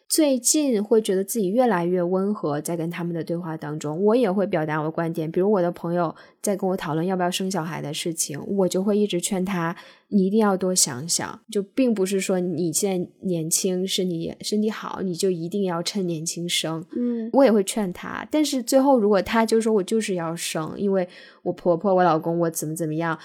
[0.10, 5.32] 最近会觉得自己越来越温和，在跟他们的对话当中，我也会表达我的观点。
[5.32, 9.76] 比如我的朋友在跟我讨论要不要生小孩的事情，我就会一直劝他，
[10.08, 11.40] 你一定要多想想。
[11.52, 16.84] 就并不是说你现在年轻，是你身体好，你就一定要趁年轻生。
[16.98, 21.08] 嗯，我也会劝他，但是最后如果他就说我就是要生，因为
[21.44, 23.20] 我婆婆、我老公、我怎么怎么样。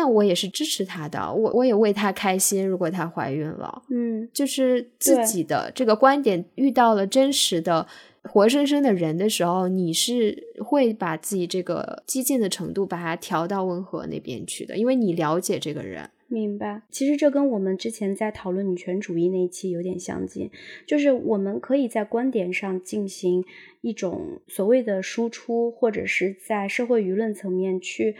[0.00, 2.64] 那我也是支持她的，我我也为她开心。
[2.64, 7.84] 如果她怀孕了，嗯，就是自己的这个观点遇到了真实的、
[8.22, 16.08] 活生生的人的时候，你是会把自己这个激进的程度把它调到温和那边去的，因为你了解这个人。
[16.28, 16.82] 明白。
[16.90, 20.48] 其实这跟我们之前在讨论女权主义那一期有点相近，
[20.86, 23.44] 就是我们可以在观点上进行
[23.80, 28.14] 一种所谓的输出，或者是在社会舆论层面去。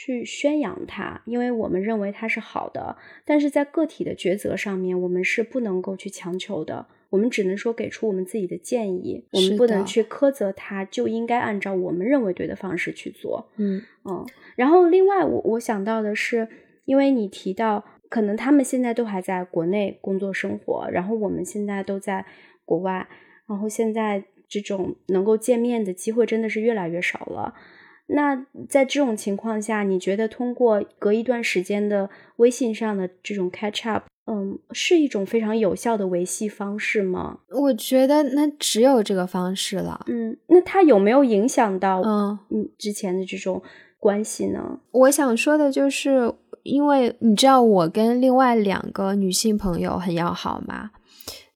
[0.00, 13.48] 去宣扬它，因为我们认为它是好的，但是在个体的抉择上面，我们是不能够去强求的，我们只能说给出我们自己的建议，我们不能去苛责他，就应该按照我们认为对的方式去做。
[13.56, 14.24] 嗯嗯。
[14.54, 16.46] 然后另外，我我想到的是，
[16.84, 22.24] 因为你提到，可能他们现在都还在国内工作生活，然后我们现在都在
[22.64, 23.08] 国外，
[23.48, 27.54] 然后现在这种能够见面的机会真的是越来越少了。
[28.10, 37.40] 那在这种情况下，你觉得通过隔一段时间的微信上的这种 catch up，嗯，是一种非常有效的维系方式吗？
[37.50, 40.06] 我觉得那只有这个方式了。
[40.08, 43.62] 嗯，那它有没有影响到嗯嗯之前的这种
[43.98, 44.80] 关系呢？
[44.90, 46.32] 我想说的就是，
[46.62, 50.92] 因为你知道我跟另外两个女性朋友很要好嘛，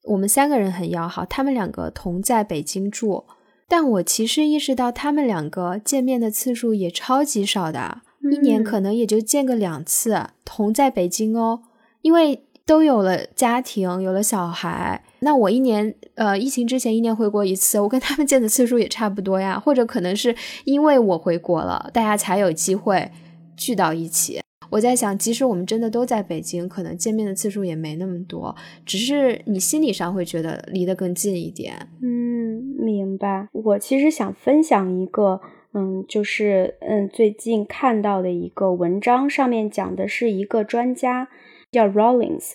[0.05, 3.25] 我们三个人很要好，他们两个同在北京住。
[3.69, 10.27] 但我其实意识到，他们两个见面的次数也超级少的，一年可能也就见个两次。
[10.45, 11.63] 同在北京哦，
[12.03, 15.03] 因为都有了家庭，有了小孩。
[15.21, 19.59] 那我一年，呃，疫情之前一年回国一次，我跟他们见的次数也差不多呀。
[19.59, 23.11] 或者可能是因为我回国了，大家才有机会
[23.57, 24.41] 聚到一起。
[24.73, 28.57] 我在想，即使我们真的都在北京，可能见面的次数也没那么多，
[28.87, 31.75] 只是你心理上会觉得离得更近一点。
[32.01, 33.49] 嗯，明白。
[33.53, 35.43] 我其实想分享一个，
[35.75, 41.29] 嗯，就是嗯，最近看到的一个文章，上面讲的是一个专家
[41.71, 42.55] 叫 Rollins。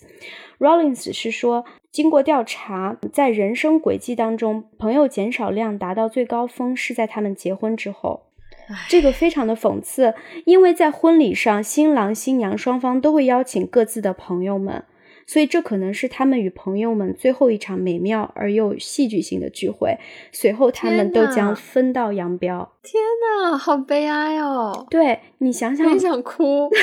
[0.58, 8.24] Rollins 是说，经过调查，在人生轨迹当中，朋友减少量达到最高峰是在他们结婚之后。
[8.88, 10.14] 这个非常的讽刺，
[10.44, 14.84] 因为在婚礼上，新郎新娘双方都会邀请各自的朋友们，
[15.26, 19.98] 所以这可能是他们与朋友们最后一场美妙而又戏剧性的聚会。
[20.32, 22.72] 随后，他们都将分道扬镳。
[22.82, 24.86] 天哪，好悲哀哦！
[24.90, 26.70] 对你想想，很想哭。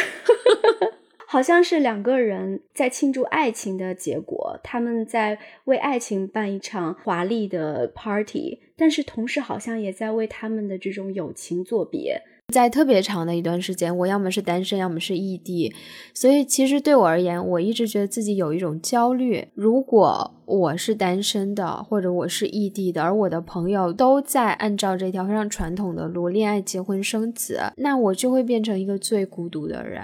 [1.36, 12.21] 好像是两个人在庆祝爱情的结果，他们在为爱情办一场华丽的 party，但是同时好像也在为他们的这种友情作别。
[12.53, 15.75] 在特别长的一段时间，我要么是单身，要么是异地，
[16.13, 19.45] 所以其实对我而言，我一直觉得自己有一种焦虑。
[19.55, 30.01] 如果我是单身的，或者我是异地的，而我的朋友都在按照这条非常传统的路，恋爱、结婚、生子，那我就会变成一个最孤独的人。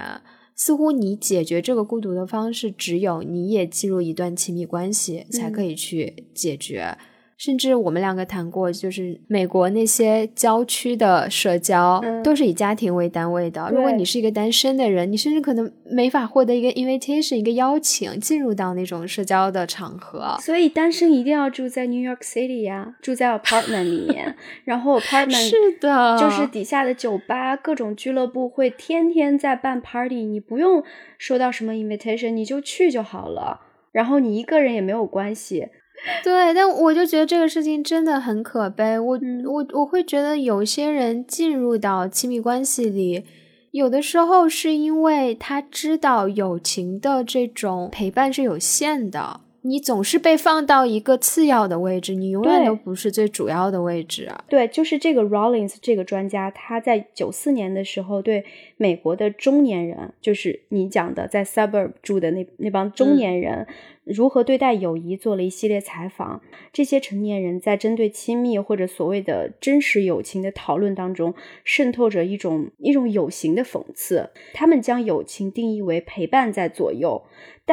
[0.54, 6.96] 似乎你解决这个孤独的方式，只有你也进入一段亲密关系才可以去解决。
[7.44, 13.68] 甚至我们两个谈过，就是美国那些郊区的社交都是以家庭为单位的。
[13.72, 20.36] 如果你是一个单身的人，你甚至可能没法获得一个 invitation，一个邀请进入到那种社交的场合。
[20.40, 30.84] 所以单身一定要住在 New York City 呀，住在 apartment 里面，然后 apartment 是的，就是底下的酒吧、各种俱乐部会天天在办 party，你不用
[31.18, 33.62] 收到什么 invitation，你就去就好了。
[33.90, 35.66] 然后你一个人也没有关系。
[36.24, 38.98] 对，但我就觉得这个事情真的很可悲。
[38.98, 43.24] 我我我会觉得有些人进入到亲密关系里，
[43.70, 54.44] 有的时候是因为他知道友情的这种陪伴是有限的，你总是被放到一个次要的位置，你永远都不是最主要的位置啊。
[54.48, 58.44] 对，就是这个 Rollins 这个专家，他在九四年的时候对
[58.76, 63.66] 美国的中年人，就是你讲的在 suburb 住的那那帮中年人。
[64.04, 66.42] 如何对待友谊做了一系列采访，
[66.72, 71.32] 这些成年人在针对亲密或者所谓的真实友情的讨论当中，
[71.62, 74.30] 渗透着一种一种有形的讽刺。
[74.54, 77.22] 他们将友情定义为陪伴在左右，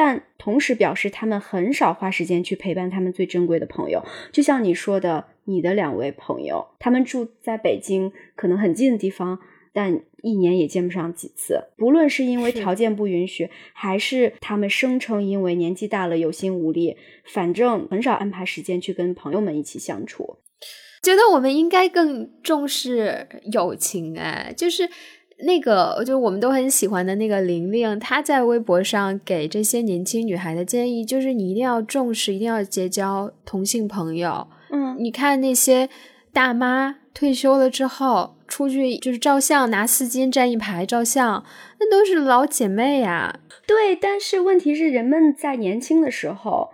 [0.02, 4.02] 但同时表示他们很少花时间去陪伴他们最珍贵的朋友。
[4.32, 9.40] 就像你说的，你的两位朋友，他们住在北京，可能很近的地方。
[9.74, 16.96] 但一年也见不上几次，不论是因为条件不允许，还是他们声称因为年纪大了有心无力，
[17.26, 20.38] 反正很少安排时间去跟朋友们一起相处。
[21.02, 24.88] 觉得我们应该更重视友情，哎，就是
[25.42, 34.46] 那个，就我们都很喜欢的那个玲玲，她在微博上给这些年轻女孩的建议，就是你一定要重视，一定要结交同性朋友。
[34.70, 35.88] 嗯，你看那些
[36.32, 38.36] 大妈退休了之后。
[38.50, 41.44] 出去就是照相，拿丝巾站一排照相，
[41.78, 43.38] 那都是老姐妹呀。
[43.64, 46.70] 对，但是问题是，人们在年轻的时候，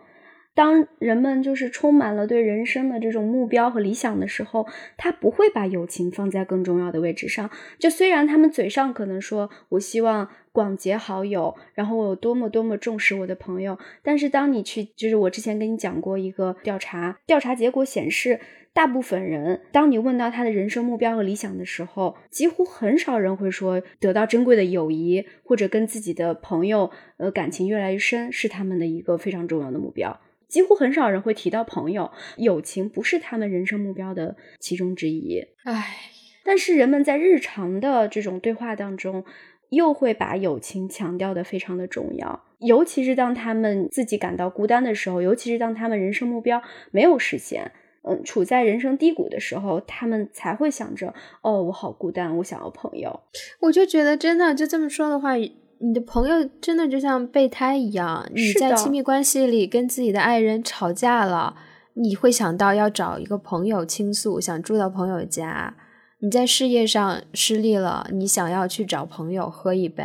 [0.56, 7.48] 当人们就是充满了对人生的这种目标和理想的时候，他不会把友情放在更重要的位置上。
[7.78, 18.40] 就虽然他们嘴上可能说我希望广结好友，然后我有多么多么重视我的朋友，但是当你去，就是我之前跟你讲过一个调查，调查结果显示。
[18.72, 30.20] 大部分人，当你问到他的人生目标和理想的时候，几乎很少人会说得到珍贵的友谊或者跟自己的朋友呃感情越来越深是他们的一个非常重要的目标。
[30.48, 35.42] 几乎很少人会提到朋友，友情不是他们人生目标的其中之一。
[35.64, 35.96] 唉，
[36.44, 39.24] 但是人们在日常的这种对话当中，
[39.70, 47.72] 又会把友情强调的非常的重要，尤其是当他们自己感到孤单的时候，尤其是当他们人生目标没有实现。
[48.08, 53.18] 嗯，处在人生低谷的时候，他们才会想着，哦，我好孤单，我想要朋友。
[53.58, 55.32] 我就觉得，真的就这么说的话，
[55.80, 58.26] 你的朋友真的就像备胎一样。
[58.34, 61.54] 你在亲密关系里跟自己的爱人吵架了，
[61.94, 65.76] 你会想到要找一个朋友倾诉，想住到朋友家。
[66.20, 70.02] 你在事业上失利了，你想要去找朋友喝一杯。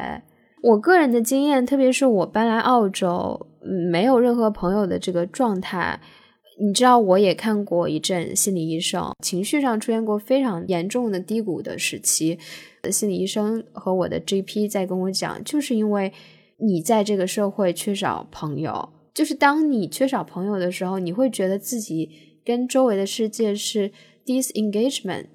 [0.62, 3.48] 我个人的经验，特别是我搬来澳洲，
[3.92, 6.00] 没有任何朋友的这个状态。
[6.60, 12.38] 你知道，我也看过一阵心理医生，情绪上出现过非常严重的低谷的时期。
[12.90, 16.14] 心理医生和我的 GP 在跟我讲，就是因为
[16.56, 22.10] 你在这个社会缺少朋友，就是当你缺少朋友的时候，你会觉得自己
[22.46, 23.92] 跟周围的世界是
[24.26, 25.26] disengagement，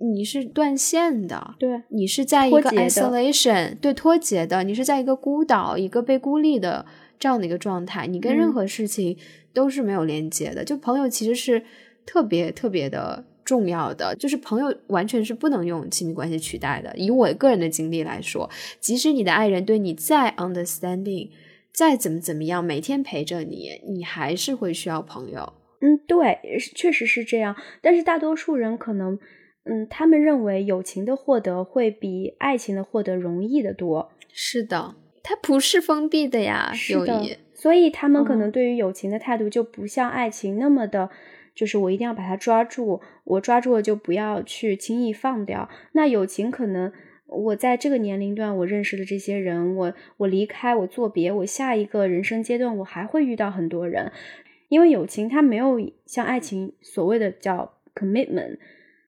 [0.00, 1.82] 你是断线的，对。
[1.90, 6.84] 你是在一个 isolation，对脱节的，你是在一个孤岛、一个被孤立的
[7.20, 9.16] 这样的一个状态，你跟任何事情。
[9.54, 11.62] 都是没有连接的，就朋友其实是
[12.06, 16.92] 特别特别的重要的，就是朋友完全是不能用亲密关系取代的。
[16.96, 18.48] 以我个人的经历来说，
[18.80, 21.30] 即使你的爱人对你再 understanding，
[21.72, 25.52] 再怎么怎么样，每天陪着你，你还是会需要朋友。
[25.80, 26.38] 嗯，对，
[26.74, 27.56] 确实是这样。
[27.80, 29.18] 但是大多数人可能，
[29.64, 34.12] 嗯，他们认为友情的获得会比爱情的获得容易的多。
[34.32, 37.36] 是的，它不是封闭的呀，友谊。
[37.54, 41.10] 所以他们可能对于友情的态度就不像爱情那么的，
[41.54, 45.68] 就是我一定要把它抓住，我抓住了就不要去轻易放掉。
[45.92, 46.92] 那友情可能
[47.26, 54.10] 我在这个年龄段我认识的这些人，我我离开我作别，我下一个人生阶段我还会遇到很多人，
[54.68, 58.56] 因为友情它没有像爱情所谓的叫 commitment，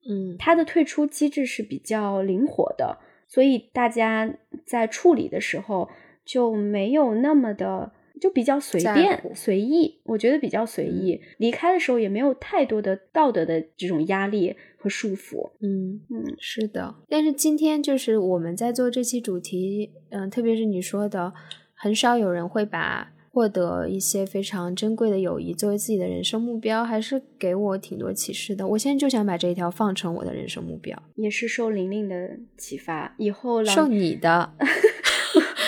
[0.07, 4.35] 嗯，它的退出机制是比较灵活的，所以大家
[4.67, 5.89] 在处理的时候
[6.25, 7.93] 就没有那么的。
[8.21, 11.21] 就比较随便随意，我觉得比较随意。
[11.39, 15.51] 离开的时候也没有太多的道德的这种压力和束缚。
[15.61, 16.95] 嗯嗯，是的。
[17.09, 21.33] 但是今天就是我们在做这期主题，嗯，特别是你说的，
[21.75, 28.65] 很少有人会把获得一些非常珍贵的友谊作为自己的人生目标，还是给我挺多启示的。
[28.69, 33.15] 我现在就想把这一条放成我的人生目标，也是受玲玲的启发。
[33.19, 34.55] 以后受你的。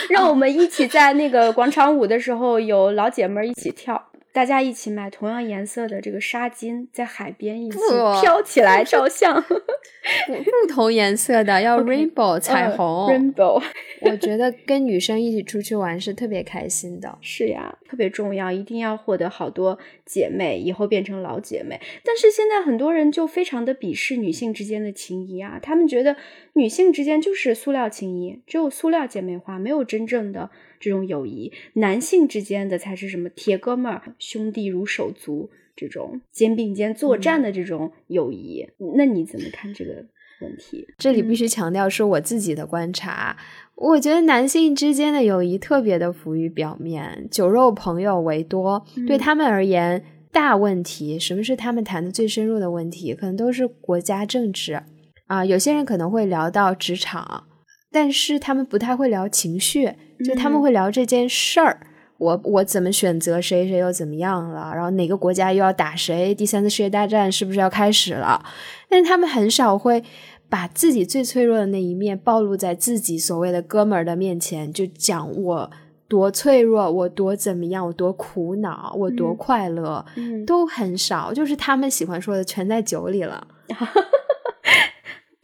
[0.08, 7.78] 让我们一起在那个广场舞的时候，有老姐妹一起跳，大家一起买同样颜色的这个纱巾，在海边一起
[8.20, 9.42] 飘起来 照相。
[9.42, 13.62] 不同颜色的要 rainbow 彩虹 rainbow。
[14.02, 17.16] 我觉得跟女生一起出去玩是特别开心的。
[17.22, 21.80] 是呀，特别重要，一定要获得好多姐妹，以后变成老姐妹。
[22.04, 26.14] 但是现在很多人就非常的鄙视女性之间的情谊啊，他们觉得
[26.52, 30.50] 女性之间就是塑料情谊，只有塑料姐妹花，没有真正的
[30.80, 38.66] 这种友谊，男性之间的才是什么铁哥们儿、兄弟如手足这种肩并肩作战的这种友谊。
[38.96, 40.04] 那你怎么看这个
[40.40, 40.86] 问题？
[40.98, 43.36] 这里必须强调是我自己的观察，
[43.74, 50.04] 我觉得男性之间的友谊特别的浮于表面，酒肉朋友为多，对他们而言。
[50.32, 53.14] 大问题，什么是他们谈的最深入的问题？
[53.14, 54.82] 可能都是国家政治
[55.28, 55.42] 啊。
[55.42, 57.44] 有些人可能会聊到职场，
[57.90, 59.92] 但是他们不太会聊情绪，
[60.24, 61.86] 就他们会聊这件事儿。
[62.18, 64.72] 我我怎么选择谁，谁又怎么样了？
[64.74, 66.34] 然后哪个国家又要打谁？
[66.34, 68.44] 第三次世界大战是不是要开始了？
[68.88, 70.02] 但是他们很少会
[70.48, 75.70] 把自己最脆弱的那一面暴露在自己所谓的哥们儿的面前，就讲我。
[76.08, 80.06] 多脆弱，我多怎么样，我多苦恼，我多快乐，
[80.46, 81.32] 都很少。
[81.32, 83.44] 就是他们喜欢说的，全在酒里了。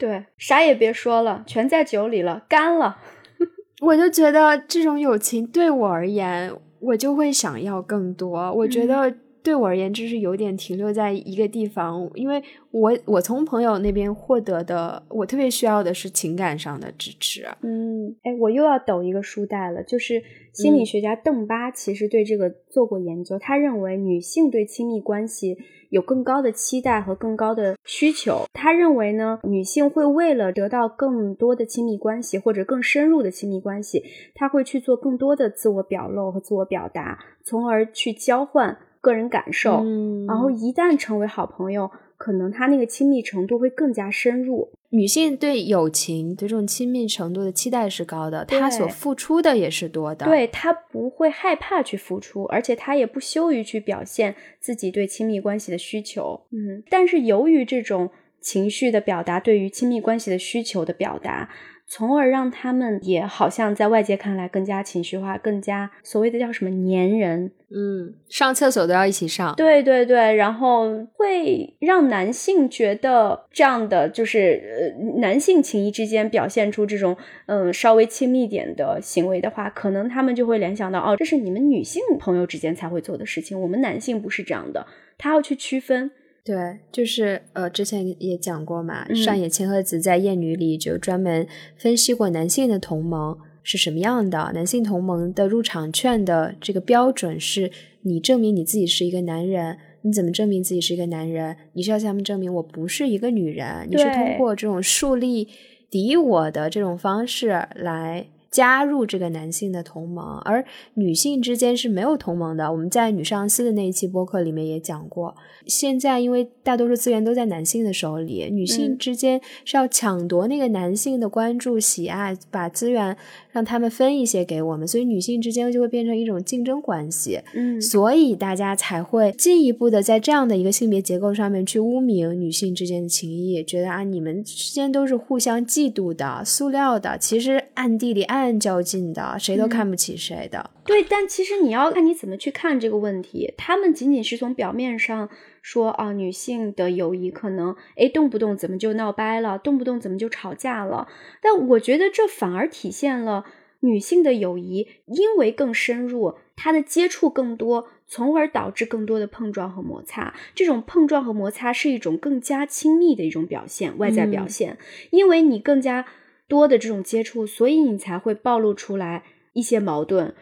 [0.02, 2.98] 对，啥也别说了，全在酒里了，干了。
[3.82, 8.52] 我就觉得这种友情对我而言，我就会想要更多。
[8.52, 9.14] 我觉得。
[9.44, 12.40] 对我而言，这是有点停留在一个地方，因为
[12.70, 17.44] 我我从朋友那边获得的，我特别需要的是情感上的支持。
[17.60, 20.22] 嗯，哎，我又要抖一个书袋了，就是
[20.52, 25.58] 心理学家邓巴其实对这个做过研究，他认为女性对亲密关系
[25.92, 28.46] 有更高的期待和更高的需求。
[28.52, 34.02] 他认为呢，女性会为了得到更多的亲密关系或者更深入的亲密关系，
[34.34, 38.78] 她会去做更多的自我表露和自我表达，从而去交换。
[39.02, 39.82] 个人感受，
[40.28, 41.90] 然后一旦成为好朋友，
[42.22, 44.70] 可能他那个亲密程度会更加深入。
[44.90, 50.24] 女性对友情对这种亲密程度的期待是高的，她所付出的也是多的。
[50.24, 56.40] 对她不会害怕去付出，而且她也不羞于去表现自己对亲密关系的需求。
[56.52, 58.08] 嗯，但是由于这种
[58.40, 61.50] 情绪的表达，对于亲密关系的需求的表达。
[61.94, 77.14] 从而让他们也好像在外界看来更加情绪化，更加所谓的叫什么粘人，嗯，上厕所都要一起上，对对对，然后会让男性觉得这样的就是呃男性情谊之间表现出这种
[77.44, 84.86] 嗯稍微亲密点的行为的话，可能他们就会联想到哦，这是你们女性朋友之间才会做的事情，我们男性不是这样的，
[85.18, 86.10] 他要去区分。
[86.44, 94.50] 对，就是呃，之前也讲过嘛，上野千鹤子在《艳女》里就专门分析过男性的同盟是什么样的。
[94.52, 97.70] 男性同盟的入场券的这个标准是：
[98.02, 101.56] 你证明你自己是一个男人，你怎么证明自己是一个男人？
[101.74, 105.46] 你是要向他们证明我不是一个女人，你是通过这种树立
[105.88, 108.26] 敌我的这种方式来。
[108.52, 112.70] 加入这个男性的同盟，而女性之间是没有同盟的。
[112.70, 115.34] 我们在女上司的那一期播客里面也讲过，
[115.66, 123.16] 现在因为大多数资源都在男性的手里，女性之间是要抢夺那个男性的关注、喜爱，把资源
[123.52, 127.40] 让他们分一些给我们，所以女性之间就会变成一种竞争关系。
[127.54, 138.42] 嗯，所以大家才会进一步的在这样的一个性别结构上面去污名女性之间的情谊，觉得啊，你们之间都是互相嫉妒的、塑料的，其实暗地里暗。
[138.42, 140.68] 暗较劲的，谁都看不起谁的。
[140.84, 143.54] 对，但其实你要看你怎么去看这个问题。
[143.56, 145.28] 他们仅仅是从表面上
[145.62, 151.08] 说啊，女性的友谊可能哎，动不动怎么就闹掰了，动不动怎么就吵架了。
[151.40, 153.46] 但我觉得这反而体现了
[153.80, 160.34] 女性的友谊，因为更深入，她的接触更多，从而导致更多的碰撞和摩擦。
[160.54, 164.76] 这种碰撞和摩擦是一种更加亲密的一种表现，外在表现，
[165.10, 166.04] 因为你更加。
[166.48, 169.22] 多的这种接触，所以你才会暴露出来
[169.54, 170.34] 一些矛盾。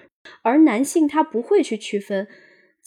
[0.43, 2.27] 而男性他不会去区分，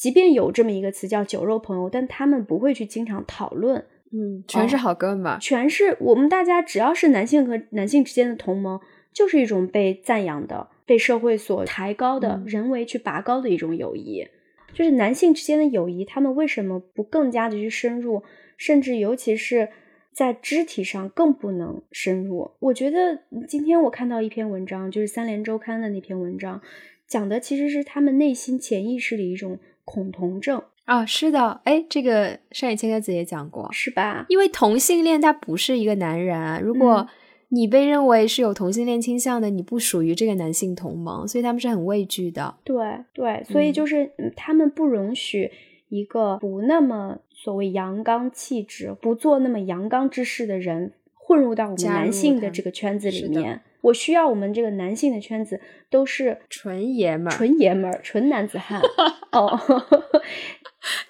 [0.03, 3.85] 即便有这么一个词叫“酒肉朋友”，但他们不会去经常讨论。
[4.11, 8.81] 嗯，全是好哥们，全是我们大家只要是男性和男性之间的同盟，
[9.13, 14.27] 就是一种被赞扬的、被社会所抬高的、人为去拔高的一种友谊。
[14.73, 18.23] 就是男性之间的友谊，他们为什么不更加的去深入，
[18.57, 19.69] 甚至尤其是？
[20.11, 22.51] 在肢体上更不能深入。
[22.59, 26.61] 我觉得今天我看到一篇文章，就是三联周刊的那篇文章，
[27.07, 31.05] 讲的其实是他们内心潜意识里一种恐同症啊。
[31.05, 34.25] 是的，哎，这个上野千鹤子也讲过，是吧？
[34.29, 37.07] 因为同性恋他不是一个男人，如果
[37.49, 42.55] 你被认为是有同性恋倾向的，你不属于这个男性同盟，所以他们是很畏惧的。
[42.63, 42.75] 对
[43.13, 45.51] 对，所以就是他们不容许。
[45.89, 58.81] 一个不那么所谓阳刚气质、不做那么阳刚之事的人混入到我们男性的这个圈子里面，我需要我们这个男性的圈子都是纯爷们儿、纯爷们儿、纯男子汉。
[59.31, 59.59] 哦，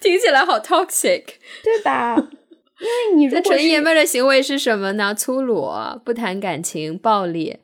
[0.00, 1.24] 听起来好 toxic，
[1.62, 2.16] 对吧？
[2.80, 5.14] 因为你如果纯爷们儿的行为是什么呢？
[5.14, 5.70] 粗鲁、
[6.04, 7.58] 不谈感情、暴力。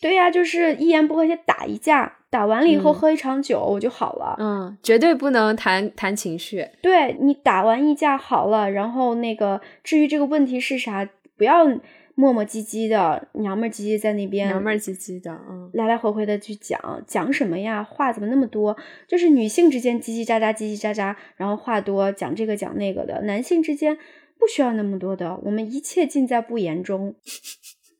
[0.00, 2.18] 对呀，就是一言不合就打一架。
[2.30, 4.36] 打完了以后嗯喝一场酒我就好了。
[4.38, 6.66] 嗯，绝对不能谈谈情绪。
[6.80, 11.06] 对你打完一架好了，然后那个至于这个问题是啥，
[11.36, 11.66] 不要
[12.14, 17.82] 磨磨唧唧的、娘们儿唧唧在那边娘们儿唧唧的，嗯，来来回回的去讲讲什么呀？
[17.82, 18.76] 话怎么那么多？
[19.08, 23.22] 就是女性之间叽叽喳喳、叽叽喳喳，然后话多，讲这个讲那个的。
[23.22, 23.96] 男性之间
[24.38, 27.14] 不需要那么多的，我们一切尽在不言中，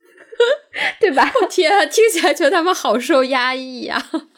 [1.00, 1.32] 对吧？
[1.40, 4.28] 我天啊，听起来觉得他们好受压抑呀、嗯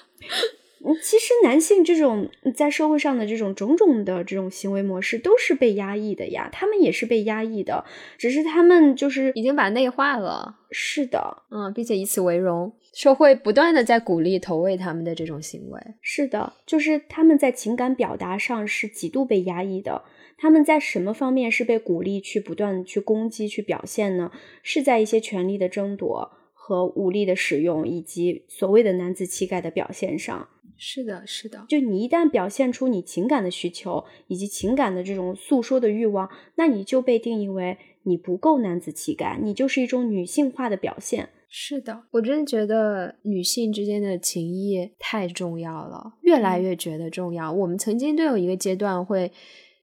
[1.02, 7.84] 其实男性这种在社会上的这种种种的这种行为模式都是被压抑的呀，他们也是被压抑的，
[8.18, 15.80] 只是他们就是已经把内化了，是的，嗯，并且以此为荣，社会不断的在鼓励投喂他们的这种行为。
[16.02, 20.02] 是的，就是他们在情感表达上是极度被压抑的。
[20.36, 24.30] 他们在什么方面是被鼓励去不断去攻击、去表现呢？
[24.62, 30.48] 是在一些权力的争夺和武力的使用，以及所谓的男子气概的表现上。
[30.76, 41.30] 是的，是的，就你一旦表现出你情感的需求以及情感的这种诉说的欲望，那你就被定义为你不够男子气概，你就是一种女性化的表现。
[41.48, 47.52] 是的，我真的觉得女性之间的情谊太重要了，越来越觉得重要。
[47.52, 49.30] 我们曾经都有一个阶段会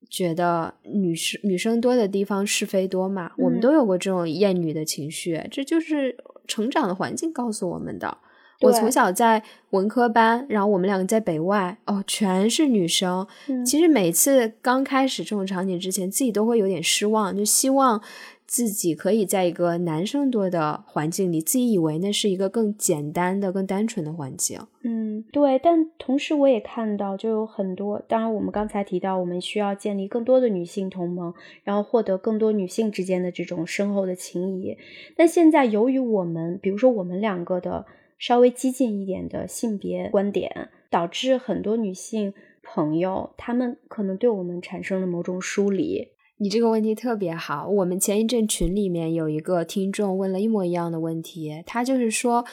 [0.10, 8.18] 觉得女生女生多的地方是非多嘛，我们嗯都有过这种厌女的情绪，这就是成长的环境告诉我们的。
[8.62, 9.42] 我从小在
[9.72, 13.26] 文科班，然后我们两个在北外，哦，全是女生。
[13.48, 18.02] 嗯其实每次刚开始这种场景之前，自己都会有点失望，就希望
[18.46, 24.60] 自己可以在一个男生多的环境里，自己以为那是一个更简单的、更单纯的环境。
[24.84, 31.34] 嗯，对，但同时我也看到，就有很多，当然我们刚才提到，我们需要建立更多的女性同盟，
[31.64, 34.78] 然后获得更多女性之间的这种深厚的情谊。
[35.16, 37.86] 但现在由于我们，比如说我们两个的
[38.22, 46.10] 稍微激进一点的性别观点，导致很多女性朋友，她们可能对我们产生了某种疏离。
[46.38, 47.68] 你这个问题特别好。
[47.68, 52.46] 我们前一阵群里面有一个听众问了一模一样的问题，他就是说，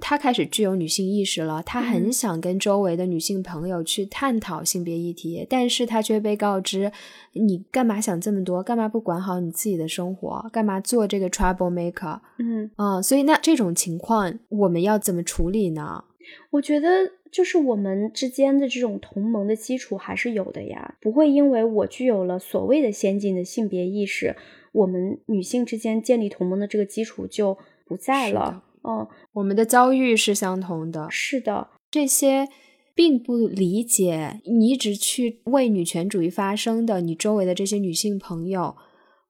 [0.00, 6.90] 他开始具有女性意识了，她很嗯想跟周围的女性朋友去探讨性别议题，但是她却被告知，
[7.34, 8.62] 你干嘛想这么多？
[8.62, 10.48] 干嘛不管好你自己的生活？
[10.52, 12.18] 干嘛做这个 trouble maker？
[12.38, 16.04] 嗯，嗯，所以那这种情况我们要怎么处理呢？
[16.50, 16.88] 我觉得
[17.30, 24.36] 就是我们之间的这种同盟的基础还是有的呀，不会因为我具有了所谓的先进的性别意识，
[24.72, 28.62] 我们女性之间建立同盟的这个基础就不在了。
[28.82, 32.48] 嗯，我们的遭遇是相同的，是的，这些
[32.94, 38.76] 并不理解你一直去为女权主义发声的你周围的这些女性朋友，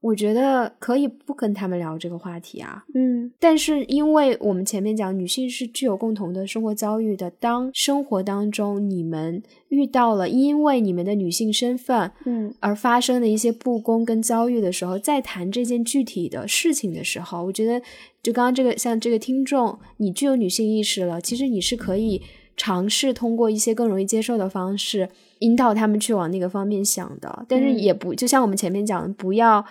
[0.01, 2.85] 我觉得可以不跟他们聊这个话题啊。
[2.95, 7.31] 嗯但是，因为我们前面讲，女性是具有共同的生活遭遇的。
[7.31, 17.81] 当生活当中你们遇到了因为你们的女性身份嗯而发生的一些不公跟遭遇的时候，再谈这件具体的事情的时候，我觉得，
[18.23, 22.23] 就刚刚这个像这个听众，你具有女性意识了，其实你是可以
[22.57, 25.09] 尝试通过一些更容易接受的方式，
[25.41, 27.45] 引导他们去往那个方面想的。
[27.49, 29.65] 但是嗯也不，就像我们前面讲的，不要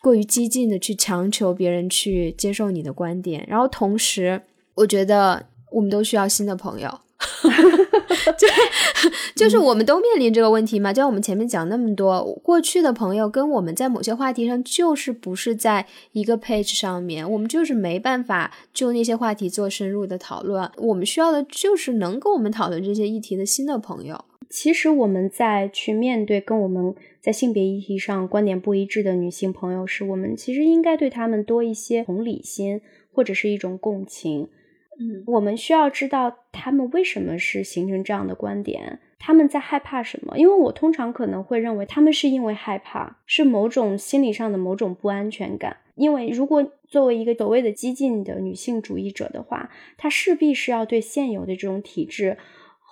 [0.00, 4.42] 过于激进的去强求别人去接受你的观点，然后同时，
[4.74, 7.00] 我觉得我们都需要新的朋友。
[8.36, 8.46] 就
[9.36, 20.70] 就是我们都面临这个问题嘛，就像我们前面讲那么多，过去的朋友跟我们在某些话题上就是不是在一个 page 上面，我们就是没办法就那些话题做深入的讨论。
[20.76, 24.22] 我们需要的就是能跟我们讨论这些议题的新的朋友。
[24.48, 32.80] 其实我们在去面对跟我们在性别议题上观点不一致的女性朋友时，我们其实应该对她们多一些同理心，
[33.12, 34.48] 或者是一种共情。
[34.98, 40.38] 嗯，我们需要知道他们为什么是形成这样的观点，他们在害怕什么？
[40.38, 45.76] 因为我通常可能会认为他们是因为害怕，是某种心理上的某种不安全感。
[45.96, 52.38] 因为如果作为一个所谓的激进的女性主义者的话，她势必是要对现有的这种体制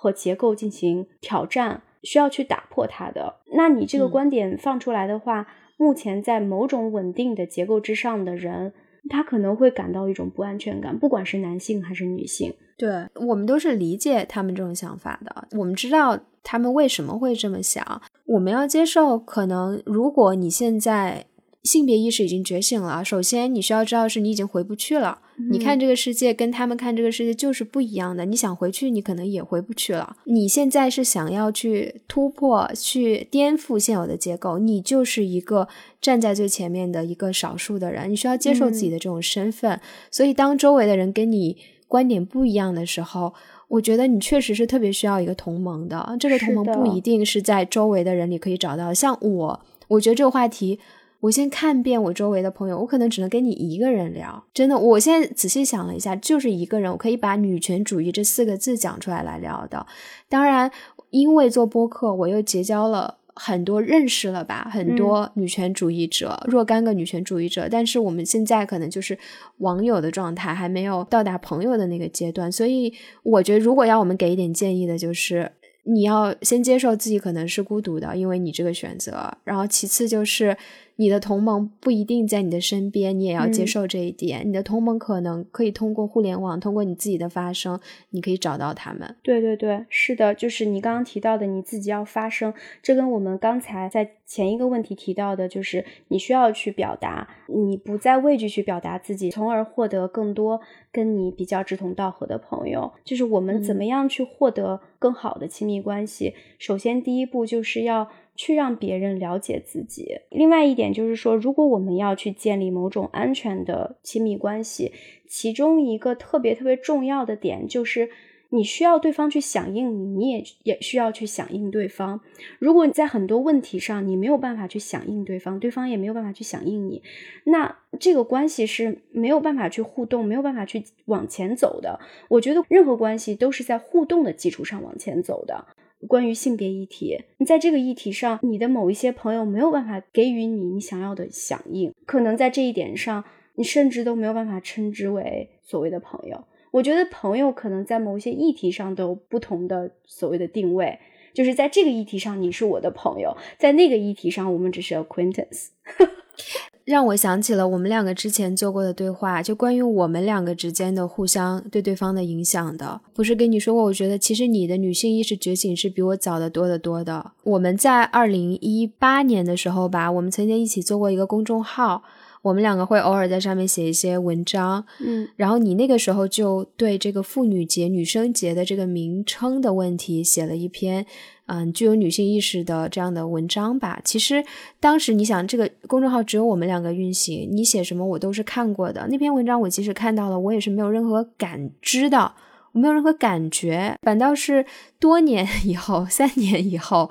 [0.04, 3.36] 和结构进行挑战，需要去打破它的。
[3.56, 5.46] 那你这个嗯观点放出来的话，
[5.78, 8.74] 目前在某种稳定的结构之上的人。
[9.10, 12.54] 他可能会感到一种不安全感，不管是男性还是女性。
[12.78, 19.18] 对我们都是理解他们这种想法的，我们知道他们为什么会这么想，我们要接受。
[19.18, 21.26] 可能如果你现在
[21.64, 25.18] 性别意识已经觉醒了，首先你需要知道是你已经回不去了。
[25.50, 30.16] 你看这个世界跟他们看这个世界就是不一样的，你想回去，你可能也回不去了。
[30.24, 35.66] 你现在是想要去突破、去颠覆现有的结构，你就是一个
[36.00, 39.80] 站在最前面的一个少数的人，你需要接受自己的这种身份。
[40.10, 41.56] 所以，当周围的人跟你
[41.88, 43.32] 观点不一样的时候，
[43.68, 46.14] 我觉得你确实是特别需要一个同盟的。
[46.20, 48.92] 这个同盟不一定是在周围的人里可以找到。
[48.92, 50.78] 像我，我觉得这个话题，
[51.24, 54.44] 我先看遍我周围的朋友，我可能只能跟你一个人聊。
[54.52, 59.86] 真的，我现在仔细想了一下，就是一个人，我可以把女权主义这四个字讲出来来聊的。
[60.28, 60.70] 当然，
[61.08, 63.18] 因为做播客，我又结交了。
[63.36, 69.18] 很多认识了吧，很多女权主义者，若干个女权主义者，但是我们现在可能就是
[69.58, 72.92] 网友的状态，还没有到达朋友的那个阶段，所以
[73.24, 75.50] 我觉得，如果要我们给一点建议的，就是
[75.82, 80.56] 你要先接受自己可能是孤独的，因为你这个选择，然后其次就是。
[80.96, 84.48] 你的同盟不一定在你的身边，你也要接受这一点。
[84.48, 87.80] 你的同盟可能可以通过互联网，通过你自己的发声，
[88.10, 89.16] 你可以找到他们。
[89.22, 92.54] 对对对，是的，就是你刚刚提到的，你自己要发声。
[92.80, 100.60] 这跟我们刚才在前一个问题提到的，就是你需要去表达，你不再畏惧去表达自己，从而获得更多
[100.92, 102.92] 跟你比较志同道合的朋友。
[103.04, 106.34] 就是我们怎么样去获得更好的亲密关系？
[106.58, 108.08] 首先，第一步就是要。
[108.36, 110.20] 去让别人了解自己。
[110.30, 114.92] 另外一点就是说，如果我们要去建立某种安全的亲密关系，
[115.26, 118.10] 其中一个特别特别重要的点就是，
[118.50, 122.20] 你需要对方去响应你，你也也需要去响应对方。
[122.58, 127.02] 如果你在很多问题上你没有办法去响应对方，对方也没有办法去响应你，
[127.44, 131.98] 那这个关系是没有办法去互动，没有办法去往前走的。
[132.28, 135.66] 我觉得任何关系都是在互动的基础上往前走的。
[136.06, 143.24] 关于性别议题，你在这个议题上，你的某一些朋友没有办法给予你你想要的响应，可能在这一点上，
[143.54, 146.44] 你甚至都没有办法称之为所谓的朋友。
[146.70, 150.98] 我觉得朋友可能在某些议题上都有不同的所谓的定位，
[151.32, 155.68] 就是在这个议题上你是我的朋友，在那个议题上我们只是 acquaintance。
[156.84, 163.00] 让我想起了我们两个之前做过的对话，就关于我们两个之间的互相对对方的影响的。
[163.14, 167.32] 不是跟你说过，我觉得其实你的女性意识觉醒是比我早的多得多的。
[167.44, 172.02] 我们在二零一八年的时候吧，我们曾经一起做过一个公众号，
[172.42, 174.84] 我们两个会偶尔在上面写一些文章。
[175.00, 181.06] 嗯，然后你那个时候就对这个妇女节、女生节的这个名称的问题写了一篇。
[181.46, 184.00] 嗯，具有女性意识的这样的文章吧。
[184.02, 184.42] 其实
[184.80, 189.06] 当时你想，这个公众号只有我们两个运行，你写什么我都是看过的。
[189.10, 192.32] 那篇文章我即使看到了，我也是没有任何感知的，
[192.72, 193.94] 我没有任何感觉。
[194.00, 194.64] 反倒是
[194.98, 197.10] 多年以后，三年以后，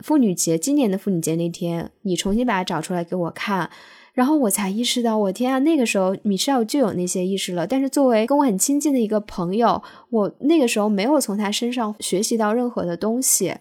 [0.00, 3.68] 妇女节，今年的妇女节那天，你重新把它找出来给我看，
[4.14, 7.66] 然后我才意识到，我天啊，那个时候米歇尔就有那些意识了。
[7.66, 13.54] 但是作为跟我很亲近的一个朋友，我那个时候没有从他身上学习到任何的东西。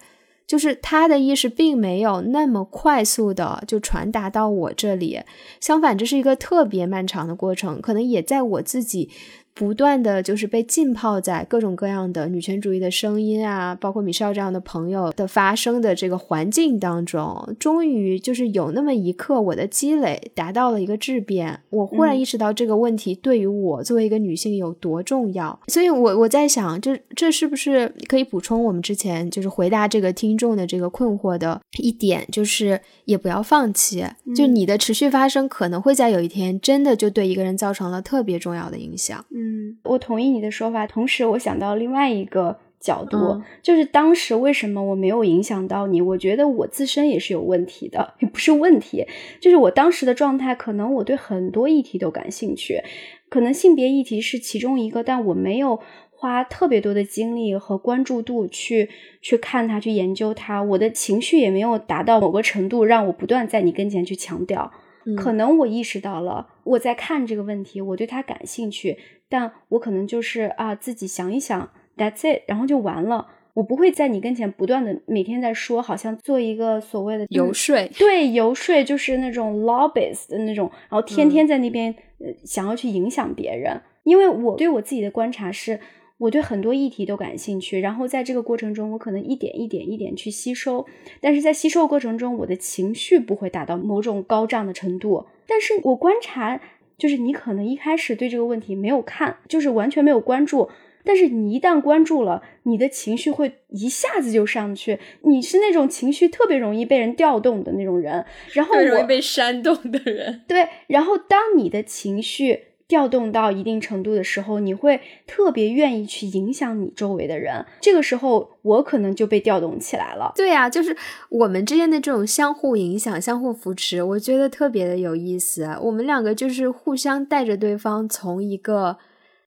[0.46, 5.22] 就是他的意识并没有那么快速的就传达到我这里，
[5.60, 9.10] 相反，这是一个特别漫长的过程，可能也在我自己。
[9.54, 25.60] 不断的就是被浸泡在各种各样的女权主义的声音啊，包括米少这样的朋友的发声的这个环境当中，终于就是有那么一刻，我的积累达到了一个质变，我忽然意识到这个问题对于我作为一个女性有多重要。
[25.68, 39.24] 所以，我我在想，这这是不是可以补充我们之前就是回答这个听众的这个困惑的一点，就是也不要放弃，就你的持续发生可能会在有一天真的就对一个人造成了特别重要的影响。
[39.30, 39.43] 嗯，
[39.84, 40.86] 我同意你的说法。
[40.88, 46.02] 同时，我想到另外一个角度，就是当时为什么我没有影响到你？
[46.02, 49.06] 我觉得我自身也是有问题的，也不是问题，
[49.40, 52.82] 就是我当时的状态，可能我对很多议题都感兴趣，
[53.30, 55.80] 可能性别议题是其中一个，但我没有
[56.12, 58.90] 花特别多的精力和关注度去
[59.22, 60.62] 去看它，去研究它。
[60.62, 64.72] 我的情绪也没有达到某个程度，让我不断在你跟前去强调。
[65.18, 68.98] 可能我意识到了，我在看这个问题，我对它感兴趣。
[69.30, 73.28] 但我可能就是啊，自己想一想，That's it，然后就完了。
[73.56, 83.82] 我不会在你跟前不断的每天在说，好像做一个所谓的游说，对，游说就是那种 lobbyist 的那种，然后天天在那边呃想要去影响别人。
[84.04, 85.80] 因为我对我自己的观察是，
[86.18, 90.86] 我对很多议题都感兴趣，然后在这个过程中，我可能一点一点一点去吸收，
[91.20, 96.60] 但是在吸收过程中，我的情绪不会达到某种高涨的程度，但是我观察。
[96.96, 100.70] 就是你可能一开始对这个问题没有看，就是完全没有关注，
[101.04, 105.00] 但是你一旦关注了，你的情绪会一下子就上去。
[105.24, 110.44] 你是那种情绪特别容易被人调动的那种人，然后容易被煽动的人。
[110.48, 112.68] 对，然后当你的情绪。
[112.94, 117.66] 调动到一定程度的时候，你会特别愿意去影响你周围的人。
[117.82, 120.32] 这个时候，我可能就被调动起来了。
[120.36, 120.96] 对呀，就是
[121.30, 125.68] 我们之间的这种相互影响、相互扶持，我觉得特别的有意思。
[125.82, 129.00] 我们两个就是互相带着对方从一个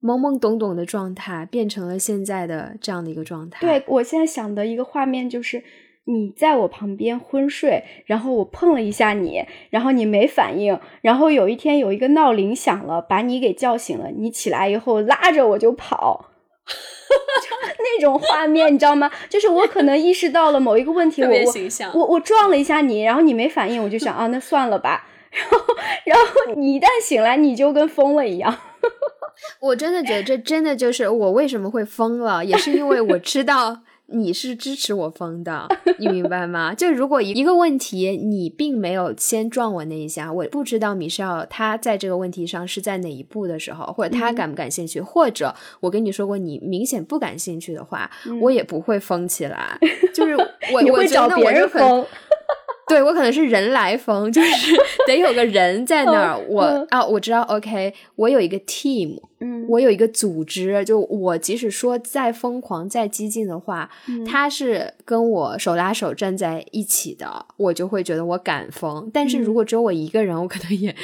[0.02, 3.60] 懵懵懂懂的状态，变成了现在的这样的一个状态。
[3.60, 5.62] 对我现在想的一个画面就是。
[6.08, 16.30] 你在我旁边昏睡，然后我碰了一下你，然后你没反应，然后有一天有一个闹铃响了，把你给叫醒了，你起来以后拉着我就跑，
[17.78, 19.10] 那种画面你知道吗？
[19.28, 25.08] 就是我可能意识到了某一个问题，我我我我撞了一下你，然后你没反应，我就想啊，那算了吧。
[25.36, 25.58] 然后
[26.04, 28.56] 然后你一旦醒来，你就跟疯了一样。
[29.60, 33.80] 我真的觉得这真的就是我为什么会疯了，也是因为我知道。
[34.08, 36.72] 你是支持我疯的，你明白吗？
[36.78, 49.78] 就如果一个问题你并没有先撞我那一下，我不知道米少他在这个问题上是在哪一步的时候，或者他感不感兴趣，或者我跟你说过你明显不感兴趣的话，我也不会疯起来。
[50.14, 52.06] 就是我我觉得我是很。
[52.88, 54.76] 对我可能是人来疯，就是
[55.06, 56.38] 得有个人在那儿。
[56.48, 60.84] 我啊，我知道，OK，我有一个 team，嗯，我有一个组织。
[60.84, 63.90] 就我即使说再疯狂、再激进的话，
[64.26, 69.10] 他是跟我手拉手站在一起的，我就会觉得我敢疯。
[69.12, 70.94] 但是如果只有我一个人，我可能也。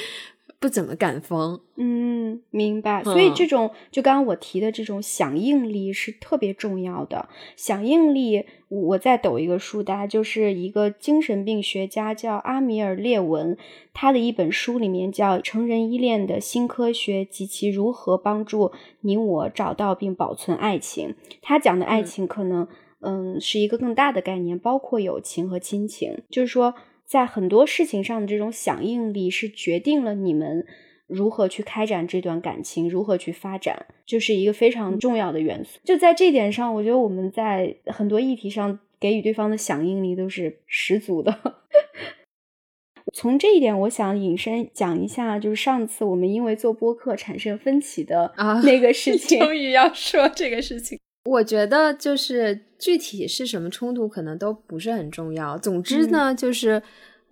[0.61, 3.03] 不怎么敢疯，嗯，明白。
[3.03, 7.29] 所以这种就刚刚我提的这种响应力是特别重要的。
[7.57, 8.47] 响应力，
[8.81, 13.57] 我再抖一个书，单就是一个精神病学家叫阿米尔列文，
[13.93, 21.09] 他的一本书里面叫《成人依恋的新科学及其如何帮助你我找到并保存爱情》。
[21.43, 22.67] 他讲的爱情可能，
[23.01, 26.75] 嗯，是一个更大的概念，包括友情和亲情，就是说。
[27.05, 30.65] 在很多事情上的这种响应力，是决定了你们
[31.07, 35.79] 如何去开展这段感情，如何去发展，就是一个非常重要的元素。
[35.85, 41.39] 就在这点上，我觉得我们在很多议题上给予对方的响应力都是十足的。
[43.13, 49.39] 从这一点，我想引申讲一下，就是上次我们因为做播客产生分歧的啊那个事情。
[49.43, 50.99] 终于要说这个事情。
[51.25, 55.59] 我觉得就是具体是什么冲突，可能都不是很重要。
[55.59, 56.83] 总之呢，就是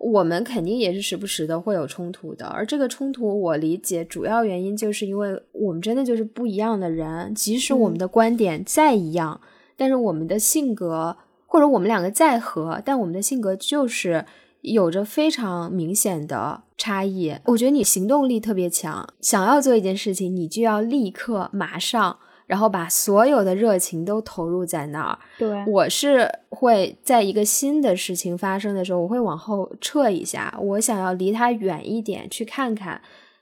[0.03, 2.47] 我们肯定也是时不时的会有冲突的。
[2.47, 7.35] 而这个冲突，我理解主要原因就是因为我们真的就是不一样的人。
[7.35, 9.39] 即使我们的观点再一样，
[9.77, 14.25] 但是我们的性格，或者我们两个再合，但我们的性格就是
[14.61, 17.35] 有着非常明显的差异。
[17.45, 22.17] 我觉得你行动力特别强，想要做一件事情，你就要立刻马上。
[22.51, 25.17] 然后把所有的热情都投入在那儿。
[25.37, 33.01] 对，我是会在一个新的事情发生的时候，我会往后撤一下，我想要离它远一点，去看看。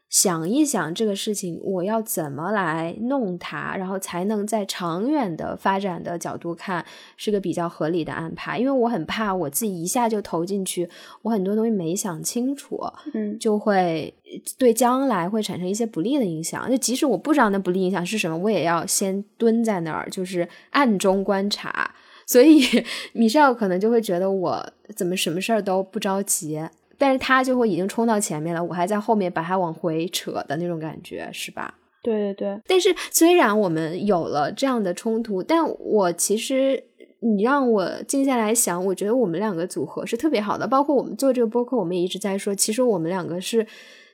[0.10, 6.84] 想一想这个事情，我要怎么来弄它，然后才能在长远的发展的角度看
[7.16, 8.58] 是个比较合理的安排。
[8.58, 10.90] 因为我很怕我自己一下就投进去，
[11.22, 12.82] 我很多东西没想清楚，
[13.14, 14.12] 嗯，就会
[14.58, 16.68] 对将来会产生一些不利的影响。
[16.70, 21.94] 就即使我不知道那不利影响是什么，我也要先蹲在那儿，就是暗中观察。
[22.26, 22.64] 所以
[23.14, 26.60] 米少可能就会觉得我怎么什么事儿都不着急。
[27.00, 31.74] 但是他就会已经冲到前面了，我还在后面把他往回扯的那种感觉，是吧？
[32.04, 32.62] 对对对。
[32.68, 36.84] 但是虽然我们有了这样的冲突，但我其实
[37.22, 40.68] 你让我静下来想，我觉得我们两个组合是特别好的。
[40.68, 43.66] 包括我们做这个播客，我们也一直在说，其实我们两个是。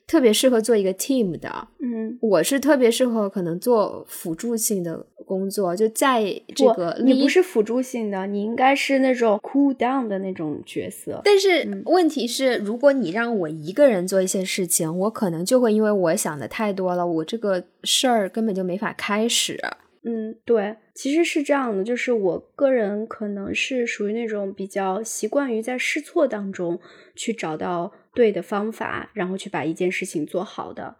[0.07, 6.23] 特别适合做一个 team 的，嗯，我是特别适合可能做辅助性的工作，就在
[6.55, 11.21] 这个你不是辅助性的，你应该是那种 cool down 的那种角色。
[11.23, 19.59] 但是问题是，如果你让我一个人做一些事情，我可能就会因为我想的太多了，我这个事儿根本就没法开始。
[20.03, 26.79] 嗯，对，其实是这样的，就是我个人可能是属于那种比较习惯于在试错当中
[27.15, 27.91] 去找到。
[28.15, 30.95] 对的方法，然后去把一件事情做好的。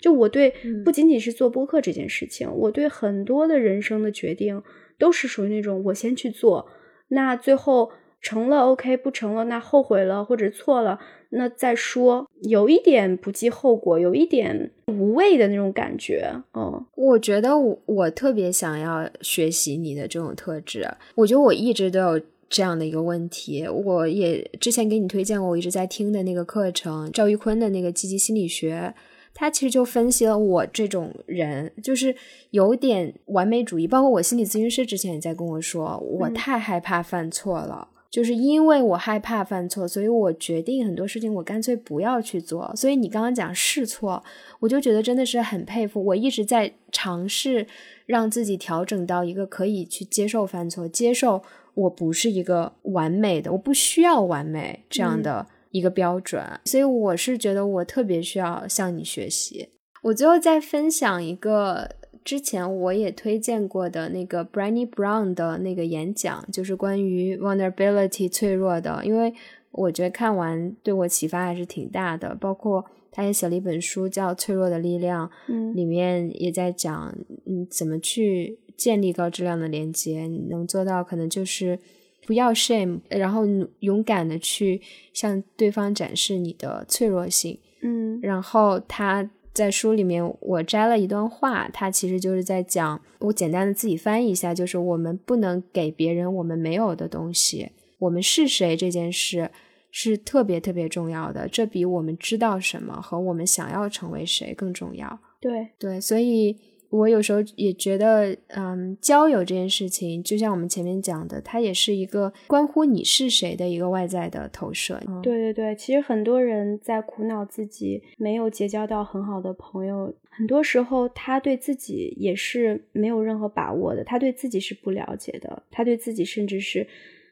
[0.00, 0.54] 就我对
[0.84, 4.62] 不仅仅是做播客这件事情，我对很多的人生的决定
[4.96, 6.70] 都是属于那种我先去做，
[7.08, 7.90] 那最后
[8.20, 11.00] 成了 OK，不成了那后悔了或者错了
[11.30, 16.30] 那再说，有一点不计后果，有一点无谓的那种感觉。
[16.54, 22.20] 嗯，我觉得我我特别想要学习你的这种特质，我觉得我一直都有。
[22.48, 28.94] 这样的一个问题，我也之前给你推荐过，我一直在听的那个课程，赵玉坤的那个积极心理学，
[29.34, 32.16] 他其实就分析了我这种人，就是
[32.50, 33.86] 有点完美主义。
[33.86, 42.72] 包括我心理咨询师之前也在跟我说，我太害怕犯错了，就是因为我害怕犯错，所以我决定很多事情我干脆不要去做。
[42.74, 44.24] 所以你刚刚讲试错，
[44.60, 46.02] 我就觉得真的是很佩服。
[46.02, 47.66] 我一直在尝试
[48.06, 51.42] 让自己调整到一个可以去接受犯错，接受。
[51.82, 59.68] 我不是一个完美的，我不需要完美这样的一个标准，所以我是觉得我特别需要向你学习。
[60.02, 61.90] 我最后再分享一个
[62.24, 69.32] 之前我也推荐过的那个 Brandy Brown 的那个演讲，就是关于 vulnerability 脆弱的，因为
[69.70, 72.34] 我觉得看完对我启发还是挺大的。
[72.34, 77.14] 包括他也写了一本书叫《脆弱的力量》，嗯里面也在讲，
[77.46, 81.78] 嗯，怎么去建立高质量的连接，你能做到可能就是
[82.26, 83.42] 不要 shame，然后
[83.80, 84.80] 勇敢的去
[85.12, 87.58] 向对方展示你的脆弱性。
[87.82, 99.50] 嗯然后他在书里面，我摘了一段话，他其实就是在讲，我简单的自己翻译一下，就是我们不能给别人我们没有的东西，我们是谁这件事
[99.90, 105.18] 是特别特别重要的，这比我们知道什么和我们想要成为谁更重要。
[105.40, 106.56] 对，对，所以
[106.90, 114.98] 我有时候也觉得，嗯，交友这件事情，就像我们前面讲的，它也是一个关乎你是谁的一个外在的投射。
[115.22, 126.86] 对对对，其实很多人在苦恼自己没有结交到很好的朋友，很多时候他对自己也是没有任何把握的，他对自己是不了解的，他对自己甚至是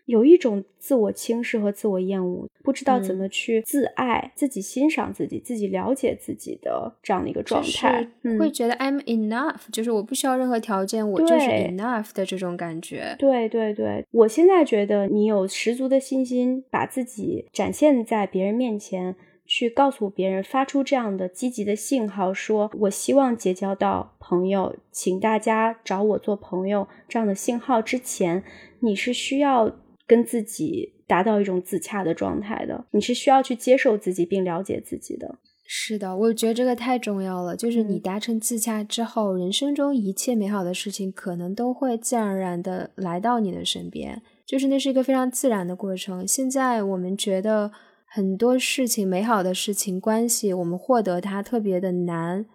[0.07, 3.19] 有一种自我轻视和自我厌恶，不知道怎嗯。
[3.19, 13.17] 么去自爱、自己欣赏自己、自己了解自己的这样的一个状态，就是会觉得 I'm enough，、就是我不需要任何条件，我就是 enough 的这种感觉。
[13.19, 28.45] 对对对，我现在觉得你有十足的信心，把自己展现在别人面前，去告诉别人，发出这样的积极的信号，说我希望结交到朋友，请大家找我做朋友这样的信号之前，
[28.81, 29.75] 你是需要
[30.07, 35.39] 跟自己达到一种自洽的状态的，你是需要去接受自己并了解自己的。
[35.69, 37.57] 是的，我觉得这个太重要了。
[37.57, 46.25] 就是你嗯达成自洽之后，人生中一切美好的事情可能都会自然而然的来到你的身边，就是那是一个非常自然的过程。
[46.25, 47.73] 现在我们觉得
[48.17, 52.47] 很多事情、美好的事情、关系，我们获得它特别的难，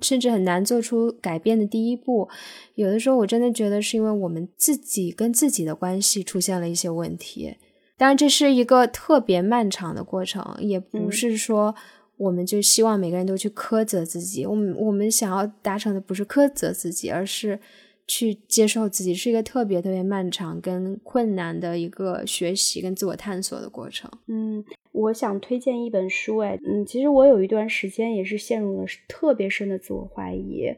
[0.00, 2.28] 甚至很难做出改变的第一步。
[2.76, 7.56] 有的时候，我真的觉得是因为我们自己跟自己的关系出现了一些问题。
[7.96, 11.74] 当然，这是一个特别漫长的过程，也不嗯是说
[12.16, 14.46] 我们就希望每个人都去苛责自己。
[14.46, 17.58] 我们我们想要达成的不是苛责自己，而是
[18.06, 24.08] 去接受自己，是一个特别特别漫长跟困难的一个学习跟自我探索的过程。
[24.28, 24.64] 嗯，
[24.98, 30.74] 我想推荐一本书，哎，嗯，其实我有一段时间也是陷入了特别深的自我怀疑，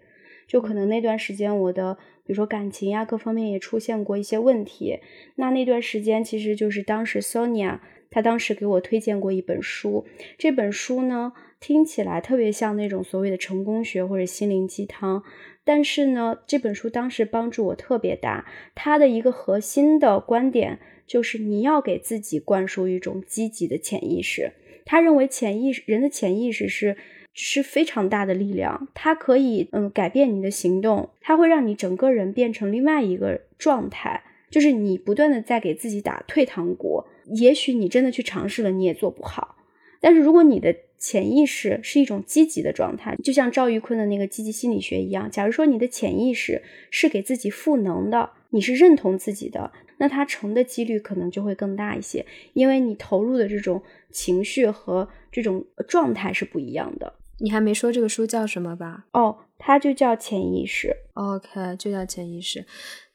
[0.47, 1.95] 就可能那段时间我的，
[2.27, 4.99] 比如说感情呀，各方面也出现过一些问题。
[5.37, 7.79] 那那段时间其实就是当时 Sonia
[8.11, 10.05] 她当时给我推荐过一本书，
[10.37, 15.23] 这本书呢听起来特别像那种所谓的成功学或者心灵鸡汤，
[15.65, 18.45] 但是呢，这本书当时帮助我特别大，
[18.75, 20.79] 它的一个核心的观点
[21.11, 24.53] 就是你要给自己灌输一种积极的潜意识。
[24.85, 26.97] 他认为潜意识人的潜意识是
[27.35, 34.23] 是非常大的力量，它可以嗯改变你的行动，它会让你整个人变成另外一个状态。
[34.51, 37.03] 就是你不断的在给自己打退堂鼓，
[37.35, 39.57] 也许你真的去尝试了，你也做不好。
[40.01, 52.25] 但是如果你的潜意识是一种积极的状态，就像赵玉坤的那个积极心理学一样，假如说你的潜意识是给自己赋能的，你是认同自己的，那它成的几率可能就会更大一些，
[52.55, 57.13] 因为你投入的这种情绪和这种状态是不一样的。
[57.39, 60.97] 你还没说这个书叫什么吧哦，它就叫潜意识。
[61.15, 62.65] ？OK，就叫潜意识。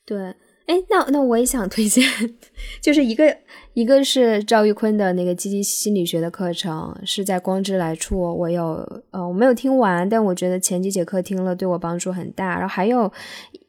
[0.05, 0.35] 对，
[0.65, 2.03] 哎，那那我也想推荐，
[2.81, 3.37] 就是一个
[3.73, 12.55] 一个是赵玉坤的那个积极心理学的课程，是在光之来处，我有呃我没有听完，但我觉得前几节课听了对我帮助很大。
[12.55, 13.11] 然后还有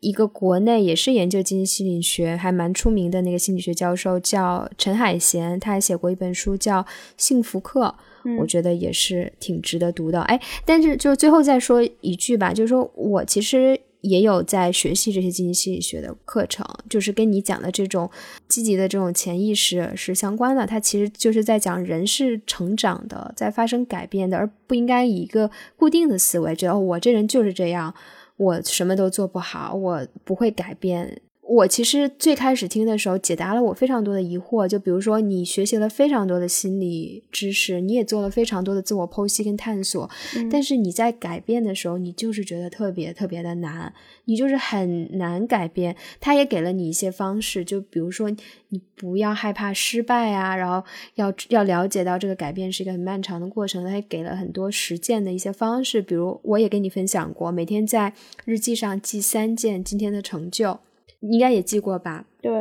[0.01, 6.83] 一个国内也是研究积极心理学还蛮出名的那个心理学教授叫陈海贤，他还写过一本书叫
[7.19, 7.85] 《幸福课》。
[8.29, 10.21] 嗯我觉得也是挺值得读的。
[10.23, 13.79] 哎，但是就最后再说一句吧，就是说我其实
[14.09, 18.11] 也有在学习这些积极心理学的课程，就是跟你讲的这种
[18.49, 20.67] 积极的这种潜意识是相关的。
[20.67, 27.93] 它其实就是在讲人是成长的，在发生改变的，而不应该以一个固定的思维，觉得、哦、我这人就是这样，
[28.37, 31.21] 我什么都做不好，我不会改变。
[31.49, 34.67] 我其实最开始听的时候，解答了我非常多的疑惑。
[34.67, 43.95] 就比如说，你学习了非常多的心理知识，你也做了非常多的自我剖析跟探索，嗯但是你在改变的时候，你就是觉得特别特别的难，
[44.25, 45.95] 你就是很难改变。
[46.21, 48.29] 他也给了你一些方式，就比如说，
[48.71, 53.85] 你不要害怕失败啊，然后要要了解到这个改变是一个很漫长的过程。
[53.85, 58.13] 他也给了很多实践的一些方式，比如我也跟你分享过，每天在
[58.45, 60.81] 日记上记三件今天的成就。
[61.29, 62.25] 你应该也记过吧？
[62.41, 62.53] 对，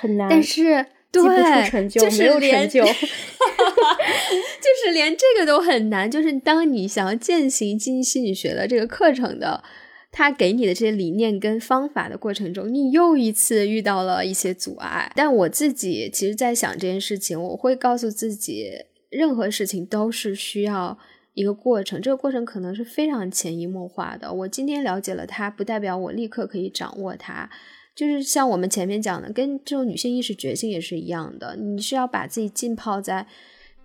[0.00, 0.28] 很难。
[0.28, 2.84] 但是记不出对成就，就是没有连成就。
[2.92, 6.10] 就是连这个都很难。
[6.10, 9.62] 就是当你想要践行经济心理学的这个课程的
[10.10, 15.12] 他给你的这些理念跟方法的过程中，你又一次遇到了一些阻碍。
[15.14, 18.70] 但我自己其实，在想这件事情，我会告诉自己，
[19.10, 20.98] 任何事情都是需要
[21.34, 24.32] 一个过程，这个过程可能是非常潜移默化的。
[24.32, 27.50] 我今天了解了它，不代表我立刻可以掌握它。
[27.94, 33.26] 就是像我们前面讲的，跟这种女性意识觉醒也是一样的，你是要把自己浸泡在。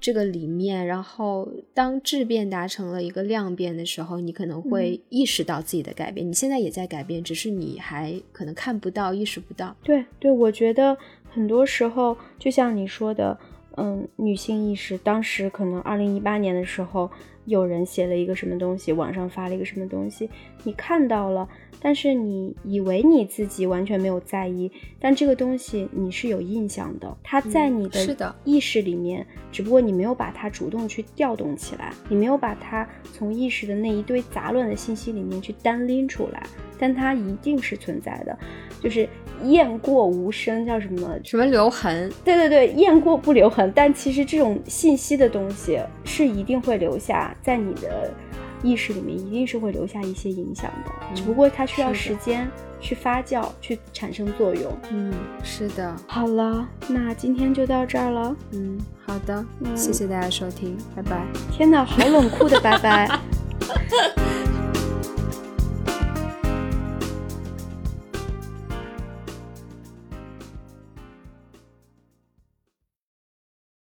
[0.02, 6.26] 这个里面，然后当质变达成了一个量变的时候，你可能会意识到自己的改变。
[6.26, 9.76] 你现在也在改变，只是你还可能看不到、意识不到。
[9.84, 10.98] 对对，我觉得
[11.30, 13.38] 很多时候，就像你说的，
[13.76, 17.12] 嗯，女性意识，当时可能二零一八年的时候，
[17.44, 20.30] 有人写了一个什么东西，网上发了一个什么东西，
[20.64, 21.46] 你看到了。
[21.82, 36.44] 但是你以为你自己完全没有在意，但这个东西你是有印象的，它在你的意识里面，只不过你没有把它主动去调动起来，你没有把它从意识的那一堆杂乱的信息里面去单拎出来，
[36.78, 38.38] 但它一定是存在的，
[38.82, 39.08] 就是
[39.44, 42.12] 雁过无声，叫什么什么留痕？
[42.26, 48.14] 对对对，雁过不留痕，但其实这种信息的东西是一定会留下在你的。
[48.64, 52.50] 意识里面一定是会留下一些影响的，只不过它需要时间
[52.80, 54.72] 去发酵，去产生作用。
[54.92, 55.14] 嗯，
[55.44, 55.96] 是的。
[56.08, 58.36] 好了，那今天就到这儿了。
[58.52, 59.46] 嗯，好的，
[59.76, 61.26] 谢谢大家收听，拜拜。
[61.52, 63.20] 天哪，好冷酷的拜拜。